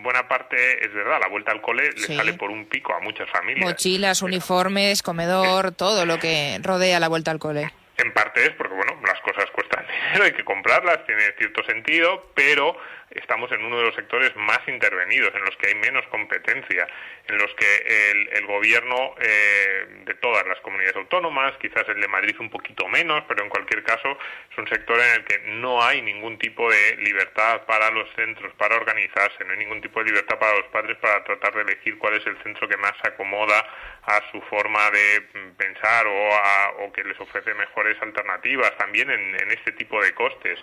buena 0.02 0.28
parte 0.28 0.84
es 0.86 0.94
verdad, 0.94 1.20
la 1.22 1.30
vuelta 1.30 1.52
al 1.52 1.62
cole 1.62 1.92
le 1.92 2.16
sale 2.16 2.34
por 2.34 2.50
un 2.50 2.66
pico 2.66 2.94
a 2.94 3.00
muchas 3.00 3.30
familias. 3.30 3.66
Mochilas, 3.66 4.22
uniformes, 4.22 5.04
comedor, 5.04 5.72
todo 5.72 6.06
lo 6.06 6.20
que 6.20 6.60
rodea 6.62 7.00
la 7.00 7.08
vuelta 7.08 7.32
al 7.32 7.40
cole. 7.40 7.72
En 7.98 8.12
parte 8.12 8.44
es 8.44 8.50
porque, 8.52 8.74
bueno, 8.74 9.00
las 9.06 9.20
cosas 9.22 9.50
dinero, 9.94 10.26
hay 10.26 10.34
que 10.34 10.44
comprarlas, 10.44 11.06
tiene 11.06 11.22
cierto 11.38 11.64
sentido, 11.64 12.32
pero 12.34 12.78
estamos 13.16 13.52
en 13.52 13.64
uno 13.64 13.78
de 13.78 13.84
los 13.84 13.96
sectores 13.96 14.36
más 14.36 14.60
intervenidos, 14.68 15.34
en 15.36 15.44
los 15.44 15.56
que 15.58 15.68
hay 15.68 15.76
menos 15.76 16.06
competencia, 16.08 16.88
en 17.28 17.38
los 17.38 17.54
que 17.56 18.32
el, 18.34 18.46
gobierno 18.48 19.16
eh, 19.20 19.88
de 20.06 20.14
todas 20.16 20.46
las 20.46 20.60
comunidades 20.60 20.96
autónomas, 20.98 21.54
quizás 21.60 21.88
el 21.88 22.00
de 22.02 22.08
Madrid 22.08 22.36
un 22.40 22.50
poquito 22.50 22.88
menos, 22.88 23.24
pero 23.28 23.44
en 23.44 23.50
cualquier 23.50 23.84
caso 23.84 24.18
es 24.52 24.58
un 24.58 24.68
sector 24.68 25.00
en 25.00 25.22
el 25.22 25.24
que 25.24 25.40
no 25.54 25.82
hay 25.82 26.02
ningún 26.02 26.38
tipo 26.38 26.70
de 26.70 26.98
libertad 26.98 27.62
para 27.66 27.90
los 27.92 28.08
centros, 28.16 28.54
para 28.56 28.76
organizarse, 28.76 29.44
no 29.46 29.54
hay 29.54 29.60
ningún 29.60 29.82
tipo 29.82 30.00
de 30.04 30.12
libertad 30.12 30.38
para 30.38 30.58
los 30.58 30.68
padres 30.68 30.98
para 30.98 31.24
tratar 31.24 31.54
de 31.56 31.62
elegir 31.62 31.98
cuál 31.98 32.16
es 32.16 32.28
el 32.28 32.38
centro 32.44 32.68
que 32.68 32.78
más 32.78 32.94
se 33.02 33.10
acomoda 33.10 33.66
a 34.04 34.22
su 34.32 34.42
forma 34.42 34.92
de 34.92 35.22
pensar 35.58 36.06
o, 36.06 36.36
a, 36.36 36.72
o 36.80 36.92
que 36.92 37.04
les 37.04 37.20
ofrece 37.20 37.54
mejores 37.54 38.00
alternativas. 38.02 38.76
También 38.78 39.10
en, 39.10 39.36
en 39.42 39.52
este 39.52 39.72
tipo 39.72 39.83
de 40.04 40.14
costes. 40.14 40.60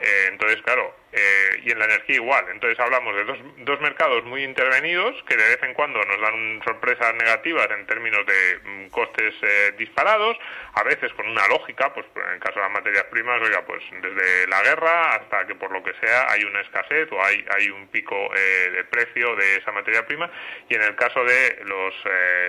Eh, 0.00 0.28
entonces, 0.28 0.60
claro, 0.62 0.94
eh, 1.12 1.60
y 1.64 1.72
en 1.72 1.78
la 1.78 1.86
energía 1.86 2.16
igual. 2.16 2.44
Entonces 2.50 2.78
hablamos 2.78 3.14
de 3.16 3.24
dos, 3.24 3.38
dos 3.58 3.80
mercados 3.80 4.24
muy 4.24 4.44
intervenidos 4.44 5.14
que 5.28 5.36
de 5.36 5.42
vez 5.42 5.62
en 5.62 5.74
cuando 5.74 6.00
nos 6.04 6.20
dan 6.20 6.60
sorpresas 6.64 7.14
negativas 7.14 7.68
en 7.70 7.86
términos 7.86 8.24
de 8.26 8.60
mm, 8.62 8.88
costes 8.90 9.34
eh, 9.42 9.72
disparados, 9.76 10.36
a 10.74 10.84
veces 10.84 11.12
con 11.14 11.28
una 11.28 11.46
lógica, 11.48 11.92
pues 11.92 12.06
en 12.14 12.34
el 12.34 12.38
caso 12.38 12.60
de 12.60 12.62
las 12.62 12.72
materias 12.72 13.04
primas, 13.10 13.40
oiga, 13.42 13.64
pues 13.66 13.82
desde 14.02 14.46
la 14.46 14.62
guerra 14.62 15.16
hasta 15.16 15.46
que 15.46 15.54
por 15.56 15.72
lo 15.72 15.82
que 15.82 15.94
sea 16.00 16.30
hay 16.30 16.44
una 16.44 16.60
escasez 16.60 17.10
o 17.10 17.24
hay, 17.24 17.44
hay 17.56 17.70
un 17.70 17.88
pico 17.88 18.30
de 18.34 18.84
precio 18.84 19.34
de 19.36 19.56
esa 19.56 19.72
materia 19.72 20.06
prima, 20.06 20.30
y 20.68 20.74
en 20.74 20.82
el 20.82 20.94
caso 20.94 21.24
de 21.24 21.60
los 21.64 21.94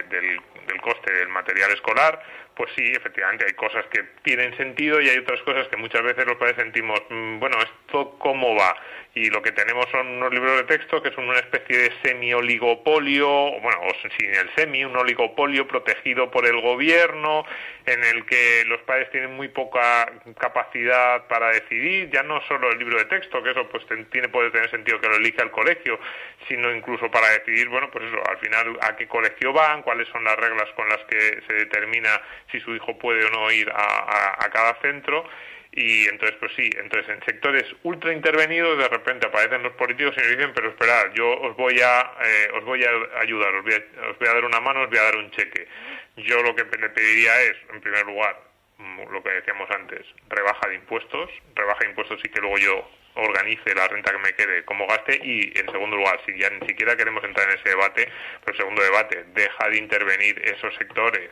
del, 0.09 0.39
del 0.67 0.81
coste 0.81 1.11
del 1.13 1.29
material 1.29 1.71
escolar, 1.71 2.21
pues 2.55 2.69
sí, 2.75 2.83
efectivamente 2.95 3.45
hay 3.47 3.53
cosas 3.53 3.85
que 3.87 4.03
tienen 4.23 4.55
sentido 4.57 5.01
y 5.01 5.09
hay 5.09 5.17
otras 5.17 5.41
cosas 5.41 5.67
que 5.69 5.77
muchas 5.77 6.03
veces 6.03 6.25
los 6.25 6.37
padres 6.37 6.57
sentimos, 6.57 7.01
mm, 7.09 7.39
bueno, 7.39 7.57
¿esto 7.59 8.17
va? 8.55 8.75
Y 9.13 9.29
lo 9.29 9.41
que 9.41 9.51
tenemos 9.51 9.87
son 9.91 10.07
unos 10.07 10.33
libros 10.33 10.55
de 10.55 10.63
texto 10.63 11.01
que 11.03 11.11
son 11.11 11.27
una 11.27 11.39
especie 11.39 11.77
de 11.77 11.91
semi-oligopolio, 12.01 13.59
bueno, 13.59 13.81
o 13.81 14.09
sin 14.17 14.33
el 14.33 14.49
semi, 14.55 14.85
un 14.85 14.95
oligopolio 14.95 15.67
protegido 15.67 16.31
por 16.31 16.45
el 16.45 16.61
gobierno, 16.61 17.43
en 17.85 18.01
el 18.05 18.25
que 18.25 18.63
los 18.67 18.79
padres 18.83 19.11
tienen 19.11 19.35
muy 19.35 19.49
poca 19.49 20.09
capacidad 20.39 21.27
para 21.27 21.49
decidir, 21.49 22.09
ya 22.09 22.23
no 22.23 22.41
solo 22.47 22.71
el 22.71 22.79
libro 22.79 22.97
de 22.97 23.05
texto, 23.05 23.43
que 23.43 23.51
eso 23.51 23.67
pues 23.67 23.83
tiene, 24.11 24.29
puede 24.29 24.49
tener 24.49 24.71
sentido 24.71 25.01
que 25.01 25.09
lo 25.09 25.15
elija 25.15 25.43
el 25.43 25.51
colegio, 25.51 25.99
sino 26.47 26.73
incluso 26.73 27.11
para 27.11 27.29
decidir, 27.31 27.67
bueno, 27.67 27.91
pues 27.91 28.05
eso, 28.05 28.21
al 28.29 28.37
final 28.37 28.77
a 28.81 28.95
qué 28.95 29.07
colegio 29.09 29.51
van, 29.51 29.81
cuáles 29.81 30.07
son 30.07 30.23
las 30.23 30.37
reglas 30.37 30.69
con 30.77 30.87
las 30.87 30.99
que 31.09 31.41
se 31.47 31.53
determina 31.53 32.21
si 32.49 32.61
su 32.61 32.73
hijo 32.73 32.97
puede 32.97 33.25
o 33.25 33.29
no 33.29 33.51
ir 33.51 33.69
a, 33.73 34.49
cada 34.53 34.75
centro 34.81 35.25
y 35.71 36.07
entonces 36.07 36.37
pues 36.39 36.51
sí, 36.55 36.69
entonces 36.77 37.09
en 37.09 37.23
sectores 37.23 37.63
ultra 37.83 38.11
intervenidos 38.11 38.77
de 38.77 38.89
repente 38.89 39.27
aparecen 39.27 39.63
los 39.63 39.73
políticos 39.73 40.13
y 40.17 40.19
nos 40.19 40.29
dicen 40.29 40.51
pero 40.53 40.69
esperad, 40.69 41.13
yo 41.13 41.29
os 41.39 41.55
voy 41.55 41.79
a 41.79 42.11
eh, 42.23 42.49
os 42.53 42.65
voy 42.65 42.83
a 42.83 42.89
ayudar, 43.21 43.55
os 43.55 43.63
voy 43.63 43.73
a, 43.73 44.09
os 44.09 44.19
voy 44.19 44.27
a 44.27 44.33
dar 44.33 44.45
una 44.45 44.59
mano, 44.59 44.81
os 44.81 44.89
voy 44.89 44.97
a 44.97 45.03
dar 45.03 45.15
un 45.15 45.31
cheque. 45.31 45.67
Yo 46.17 46.43
lo 46.43 46.53
que 46.55 46.65
le 46.65 46.89
pediría 46.89 47.41
es, 47.43 47.55
en 47.73 47.79
primer 47.79 48.05
lugar, 48.05 48.37
mm, 48.77 49.11
lo 49.11 49.23
que 49.23 49.29
decíamos 49.29 49.69
antes, 49.71 50.05
rebaja 50.27 50.67
de 50.67 50.75
impuestos, 50.75 51.29
rebaja 51.55 51.79
de 51.79 51.89
impuestos 51.89 52.19
y 52.21 52.29
que 52.29 52.41
luego 52.41 52.57
yo 52.57 52.91
organice 53.15 53.73
la 53.73 53.87
renta 53.87 54.11
que 54.11 54.17
me 54.17 54.33
quede 54.33 54.65
como 54.65 54.87
gaste 54.87 55.19
y 55.23 55.57
en 55.57 55.71
segundo 55.71 55.95
lugar, 55.95 56.19
si 56.25 56.37
ya 56.37 56.49
ni 56.49 56.65
siquiera 56.67 56.97
queremos 56.97 57.23
entrar 57.23 57.49
en 57.49 57.57
ese 57.57 57.69
debate, 57.69 58.09
pero 58.43 58.57
segundo 58.57 58.81
debate, 58.81 59.25
deja 59.33 59.69
de 59.69 59.77
intervenir 59.77 60.41
esos 60.43 60.75
sectores 60.75 61.29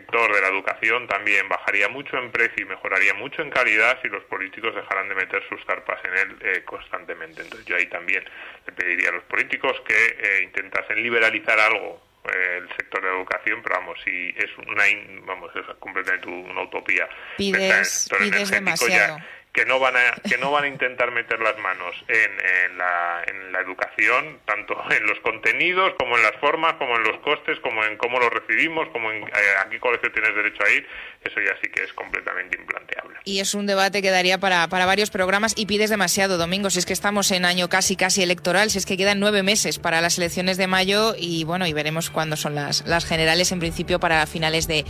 sector 0.00 0.34
de 0.34 0.40
la 0.40 0.48
educación 0.48 1.06
también 1.06 1.48
bajaría 1.48 1.88
mucho 1.88 2.16
en 2.16 2.30
precio 2.30 2.64
y 2.64 2.68
mejoraría 2.68 3.14
mucho 3.14 3.42
en 3.42 3.50
calidad 3.50 3.98
si 4.02 4.08
los 4.08 4.24
políticos 4.24 4.74
dejaran 4.74 5.08
de 5.08 5.14
meter 5.14 5.42
sus 5.48 5.62
carpas 5.64 5.98
en 6.04 6.16
él 6.16 6.36
eh, 6.40 6.62
constantemente. 6.64 7.42
Entonces 7.42 7.66
yo 7.66 7.76
ahí 7.76 7.86
también 7.86 8.24
le 8.66 8.72
pediría 8.72 9.10
a 9.10 9.12
los 9.12 9.24
políticos 9.24 9.76
que 9.86 9.94
eh, 9.94 10.42
intentasen 10.42 11.02
liberalizar 11.02 11.58
algo 11.60 12.00
eh, 12.24 12.58
el 12.58 12.68
sector 12.76 13.02
de 13.02 13.08
la 13.08 13.16
educación, 13.16 13.60
pero 13.62 13.76
vamos, 13.76 13.98
si 14.04 14.34
es 14.36 14.50
una, 14.66 14.84
vamos, 15.26 15.50
es 15.54 15.66
completamente 15.78 16.28
una 16.28 16.62
utopía. 16.62 17.08
Pides, 17.36 18.08
pides 18.18 18.50
demasiado 18.50 19.18
que 19.52 19.64
no 19.64 19.80
van 19.80 19.96
a 19.96 20.14
que 20.28 20.38
no 20.38 20.50
van 20.50 20.64
a 20.64 20.68
intentar 20.68 21.10
meter 21.10 21.40
las 21.40 21.58
manos 21.58 21.94
en, 22.08 22.78
la, 22.78 23.22
en 23.26 23.52
la 23.52 23.60
educación 23.60 24.38
tanto 24.44 24.80
en 24.90 25.06
los 25.06 25.18
contenidos 25.20 25.94
como 25.98 26.16
en 26.16 26.22
las 26.22 26.36
formas 26.36 26.74
como 26.74 26.96
en 26.96 27.02
los 27.02 27.18
costes 27.20 27.58
como 27.60 27.84
en 27.84 27.96
cómo 27.96 28.18
lo 28.20 28.30
recibimos 28.30 28.88
como 28.90 29.10
en 29.10 29.22
eh, 29.22 29.56
a 29.58 29.68
qué 29.68 29.80
colegio 29.80 30.10
tienes 30.12 30.34
derecho 30.34 30.62
a 30.64 30.70
ir. 30.70 30.86
Eso 31.22 31.40
ya 31.40 31.54
sí 31.62 31.70
que 31.70 31.84
es 31.84 31.92
completamente 31.92 32.58
implanteable. 32.58 33.18
Y 33.24 33.40
es 33.40 33.54
un 33.54 33.66
debate 33.66 34.00
que 34.00 34.10
daría 34.10 34.38
para, 34.38 34.66
para 34.68 34.86
varios 34.86 35.10
programas 35.10 35.52
y 35.56 35.66
pides 35.66 35.90
demasiado 35.90 36.38
domingo 36.38 36.70
si 36.70 36.78
es 36.78 36.86
que 36.86 36.92
estamos 36.92 37.30
en 37.30 37.44
año 37.44 37.68
casi 37.68 37.96
casi 37.96 38.22
electoral 38.22 38.70
si 38.70 38.78
es 38.78 38.86
que 38.86 38.96
quedan 38.96 39.20
nueve 39.20 39.42
meses 39.42 39.78
para 39.78 40.00
las 40.00 40.16
elecciones 40.18 40.56
de 40.56 40.66
mayo 40.66 41.14
y 41.18 41.44
bueno 41.44 41.66
y 41.66 41.72
veremos 41.72 42.10
cuándo 42.10 42.36
son 42.36 42.54
las 42.54 42.86
las 42.86 43.04
generales 43.04 43.52
en 43.52 43.60
principio 43.60 44.00
para 44.00 44.26
finales 44.26 44.66
de 44.66 44.84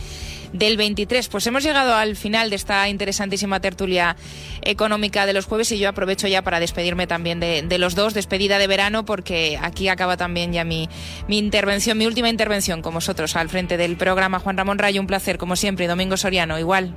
del 0.53 0.77
23 0.77 1.27
pues 1.27 1.47
hemos 1.47 1.63
llegado 1.63 1.95
al 1.95 2.15
final 2.15 2.49
de 2.49 2.55
esta 2.55 2.87
interesantísima 2.87 3.59
tertulia 3.59 4.15
económica 4.61 5.25
de 5.25 5.33
los 5.33 5.45
jueves 5.45 5.71
y 5.71 5.79
yo 5.79 5.89
aprovecho 5.89 6.27
ya 6.27 6.41
para 6.41 6.59
despedirme 6.59 7.07
también 7.07 7.39
de, 7.39 7.77
los 7.77 7.95
dos, 7.95 8.13
despedida 8.13 8.57
de 8.57 8.67
verano, 8.67 9.05
porque 9.05 9.57
aquí 9.61 9.87
acaba 9.87 10.17
también 10.17 10.53
ya 10.53 10.63
mi, 10.63 10.89
mi 11.27 11.37
intervención, 11.37 11.97
mi 11.97 12.05
última 12.05 12.29
intervención 12.29 12.81
con 12.81 12.93
vosotros 12.93 13.35
al 13.35 13.49
frente 13.49 13.77
del 13.77 13.97
programa. 13.97 14.39
Juan 14.39 14.57
Ramón 14.57 14.77
Rayo, 14.77 15.01
un 15.01 15.07
placer, 15.07 15.37
como 15.37 15.55
siempre, 15.55 15.85
y 15.85 15.87
Domingo 15.87 16.17
Soriano, 16.17 16.59
igual. 16.59 16.93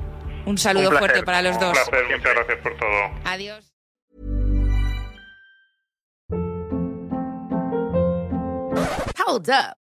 Un 0.47 0.59
saludo 0.59 0.91
fuerte 0.93 1.23
para 1.23 1.43
los 1.43 1.59
dos. 1.59 1.69
Un 1.69 1.91
placer, 1.91 2.05
muchas 2.17 2.35
gracias 2.35 2.59
por 2.63 2.77
todo. 2.77 3.11
Adiós. 3.25 3.71
Hold 9.27 9.49
up. 9.49 9.84